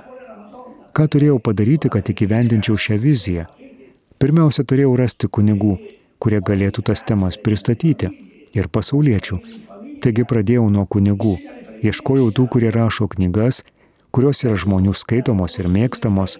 Ką 0.91 1.08
turėjau 1.08 1.39
padaryti, 1.39 1.89
kad 1.89 2.08
įgyvendinčiau 2.12 2.77
šią 2.77 2.99
viziją? 3.01 3.47
Pirmiausia, 4.19 4.65
turėjau 4.67 4.95
rasti 4.99 5.27
kunigų, 5.27 5.77
kurie 6.21 6.41
galėtų 6.43 6.84
tas 6.91 7.04
temas 7.08 7.39
pristatyti 7.41 8.12
ir 8.54 8.67
pasauliečių. 8.67 9.39
Taigi 10.04 10.25
pradėjau 10.27 10.67
nuo 10.73 10.86
kunigų, 10.86 11.38
ieškojau 11.86 12.32
tų, 12.36 12.47
kurie 12.56 12.73
rašo 12.73 13.08
knygas 13.15 13.63
kurios 14.12 14.43
yra 14.43 14.58
žmonių 14.60 14.93
skaitomos 14.95 15.58
ir 15.60 15.69
mėgstamos, 15.71 16.38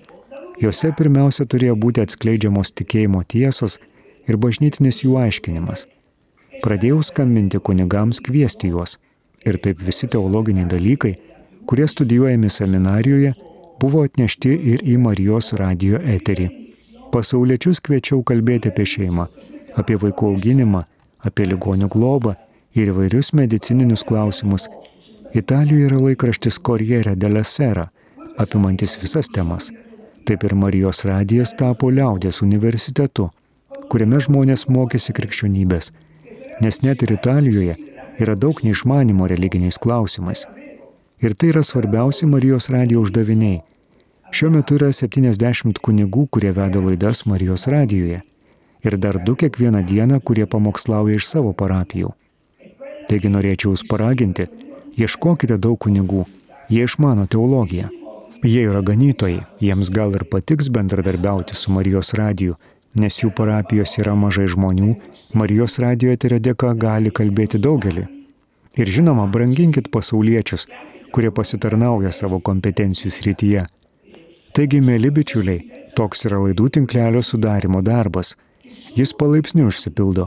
juose 0.62 0.92
pirmiausia 0.98 1.48
turėjo 1.48 1.78
būti 1.80 2.04
atskleidžiamos 2.04 2.74
tikėjimo 2.76 3.24
tiesos 3.32 3.80
ir 4.28 4.38
bažnytinis 4.38 5.02
jų 5.06 5.18
aiškinimas. 5.24 5.88
Pradėjau 6.62 7.00
skambinti 7.08 7.62
kunigams 7.64 8.20
kviesti 8.22 8.74
juos 8.74 8.98
ir 9.48 9.58
taip 9.64 9.80
visi 9.82 10.10
teologiniai 10.12 10.68
dalykai, 10.70 11.16
kurie 11.66 11.88
studijuojami 11.88 12.52
seminarijoje, 12.52 13.34
buvo 13.82 14.06
atnešti 14.06 14.54
ir 14.74 14.86
į 14.86 14.98
Marijos 15.02 15.54
radio 15.58 16.00
eterį. 16.16 16.48
Pasauliečius 17.12 17.82
kviečiau 17.84 18.22
kalbėti 18.24 18.72
apie 18.72 18.86
šeimą, 18.88 19.28
apie 19.76 19.98
vaikų 20.00 20.36
auginimą, 20.36 20.86
apie 21.28 21.50
ligonių 21.50 21.90
globą 21.92 22.38
ir 22.78 22.94
įvairius 22.94 23.34
medicininius 23.38 24.06
klausimus 24.08 24.70
Italijoje 25.34 25.86
yra 25.86 26.00
laikraštis 26.00 26.60
Corriere 26.60 27.16
della 27.16 27.44
Sera, 27.44 27.88
apimantis 28.38 28.98
visas 29.02 29.30
temas. 29.32 29.72
Taip 30.26 30.44
ir 30.44 30.56
Marijos 30.56 31.06
radijas 31.08 31.54
tapo 31.56 31.90
liaudės 31.90 32.42
universitetu, 32.44 33.30
kuriame 33.90 34.20
žmonės 34.20 34.68
mokėsi 34.68 35.16
krikščionybės. 35.16 35.92
Nes 36.62 36.82
net 36.84 37.04
ir 37.04 37.16
Italijoje 37.16 37.78
yra 38.20 38.36
daug 38.36 38.60
neišmanimo 38.64 39.28
religiniais 39.32 39.80
klausimais. 39.80 40.44
Ir 41.24 41.34
tai 41.34 41.54
yra 41.54 41.64
svarbiausi 41.64 42.28
Marijos 42.28 42.68
radijo 42.70 43.06
uždaviniai. 43.08 43.62
Šiuo 44.32 44.48
metu 44.54 44.78
yra 44.78 44.88
70 44.96 45.82
kunigų, 45.84 46.22
kurie 46.32 46.54
veda 46.56 46.80
laidas 46.80 47.26
Marijos 47.28 47.66
radijoje. 47.68 48.22
Ir 48.82 48.96
dar 48.98 49.18
du 49.20 49.36
kiekvieną 49.36 49.82
dieną, 49.86 50.22
kurie 50.24 50.46
pamokslauja 50.48 51.18
iš 51.20 51.28
savo 51.28 51.52
parapijų. 51.54 52.14
Taigi 53.10 53.32
norėčiau 53.34 53.74
jūs 53.74 53.84
paraginti, 53.90 54.46
ieškokite 54.96 55.58
daug 55.60 55.76
kunigų, 55.84 56.24
jie 56.72 56.86
išmano 56.88 57.28
teologiją. 57.28 57.90
Jie 58.48 58.64
yra 58.70 58.80
ganytojai, 58.82 59.44
jiems 59.60 59.92
gal 59.94 60.16
ir 60.16 60.24
patiks 60.32 60.72
bendradarbiauti 60.72 61.60
su 61.60 61.76
Marijos 61.76 62.14
radiju, 62.18 62.56
nes 62.96 63.20
jų 63.20 63.34
parapijos 63.36 63.98
yra 64.00 64.16
mažai 64.16 64.48
žmonių, 64.56 64.96
Marijos 65.36 65.78
radijo 65.84 66.16
eterio 66.16 66.40
dėka 66.40 66.72
gali 66.80 67.12
kalbėti 67.12 67.60
daugelį. 67.60 68.08
Ir 68.80 68.96
žinoma, 68.96 69.28
branginkit 69.28 69.92
pasauliečius, 69.92 70.66
kurie 71.12 71.36
pasitarnauja 71.36 72.16
savo 72.16 72.40
kompetencijų 72.40 73.12
srityje. 73.20 73.68
Taigi, 74.52 74.82
mėly 74.84 75.14
bičiuliai, 75.16 75.62
toks 75.96 76.26
yra 76.28 76.42
laidų 76.44 76.66
tinklelio 76.76 77.22
sudarimo 77.24 77.80
darbas. 77.88 78.34
Jis 78.98 79.14
palaipsniui 79.16 79.70
užsipildo, 79.70 80.26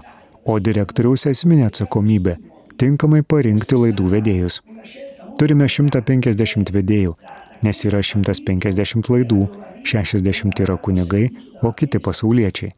o 0.49 0.55
direktoriaus 0.61 1.27
esminė 1.29 1.67
atsakomybė- 1.69 2.39
tinkamai 2.81 3.21
parinkti 3.23 3.77
laidų 3.77 4.07
vedėjus. 4.15 4.61
Turime 5.39 5.69
150 5.69 6.73
vedėjų, 6.73 7.13
nes 7.63 7.85
yra 7.85 8.01
150 8.03 9.11
laidų, 9.13 9.49
60 9.85 10.61
yra 10.61 10.79
kunigai, 10.79 11.29
o 11.63 11.73
kiti 11.73 11.99
pasauliečiai. 11.99 12.73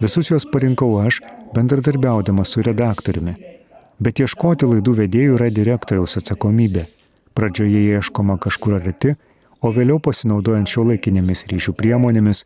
Visus 0.00 0.30
juos 0.30 0.46
parinkau 0.46 1.06
aš, 1.06 1.20
bendradarbiaudamas 1.54 2.48
su 2.48 2.62
redaktoriumi. 2.62 3.36
Bet 4.00 4.20
ieškoti 4.20 4.64
laidų 4.64 4.96
vedėjų 5.02 5.36
yra 5.36 5.50
direktoriaus 5.50 6.16
atsakomybė. 6.16 6.86
Pradžioje 7.34 7.80
ieškoma 7.98 8.38
kažkur 8.38 8.80
arti, 8.80 9.16
o 9.62 9.72
vėliau 9.74 10.00
pasinaudojant 10.02 10.70
šio 10.70 10.86
laikinėmis 10.90 11.44
ryšių 11.50 11.74
priemonėmis, 11.78 12.44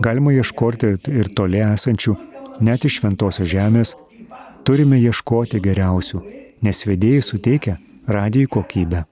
galima 0.00 0.34
ieškoti 0.34 0.96
ir 1.12 1.30
toli 1.36 1.62
esančių, 1.64 2.16
net 2.60 2.84
iš 2.88 3.00
šventosios 3.00 3.48
žemės, 3.50 3.94
turime 4.66 5.00
ieškoti 5.02 5.62
geriausių, 5.62 6.22
nes 6.62 6.84
vedėjai 6.86 7.24
suteikia 7.30 7.78
radijai 8.06 8.50
kokybę. 8.50 9.06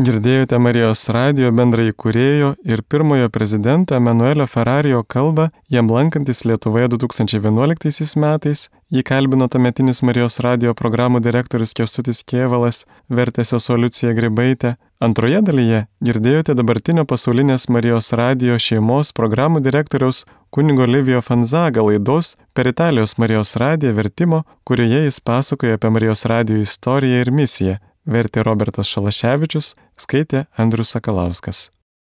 Girdėjote 0.00 0.56
Marijos 0.56 1.02
radio 1.12 1.50
bendrai 1.52 1.90
kūrėjo 1.92 2.54
ir 2.64 2.80
pirmojo 2.88 3.28
prezidento 3.30 3.94
Emanuelio 3.94 4.46
Ferrarijo 4.48 5.02
kalbą, 5.04 5.50
jam 5.68 5.90
lankantis 5.92 6.40
Lietuvoje 6.48 6.88
2011 6.94 8.16
metais, 8.16 8.62
jį 8.88 9.02
kalbino 9.04 9.50
tametinis 9.52 10.00
Marijos 10.00 10.40
radio 10.40 10.72
programų 10.72 11.20
direktorius 11.20 11.76
Kestutis 11.76 12.24
Kievalas, 12.24 12.86
vertė 13.12 13.44
sesuo 13.44 13.76
Liucija 13.76 14.14
Gribaitė. 14.16 14.78
Antroje 15.02 15.40
dalyje 15.42 15.78
girdėjote 16.06 16.54
dabartinio 16.54 17.02
pasaulinės 17.10 17.64
Marijos 17.74 18.12
radio 18.20 18.54
šeimos 18.62 19.10
programų 19.18 19.58
direktoriaus 19.64 20.20
kunigo 20.54 20.86
Livijo 20.86 21.18
Fanzaga 21.26 21.82
laidos 21.82 22.36
per 22.54 22.70
Italijos 22.70 23.16
Marijos 23.18 23.56
radiją 23.58 23.96
vertimo, 23.98 24.44
kurioje 24.62 25.02
jis 25.08 25.18
pasakoja 25.18 25.80
apie 25.80 25.90
Marijos 25.90 26.22
radio 26.30 26.62
istoriją 26.62 27.26
ir 27.26 27.34
misiją 27.34 27.76
vertė 28.06 28.46
Robertas 28.46 28.94
Šalaševičius, 28.94 29.74
skaitė 29.98 30.46
Andrius 30.54 30.94
Sakalauskas. 30.94 31.72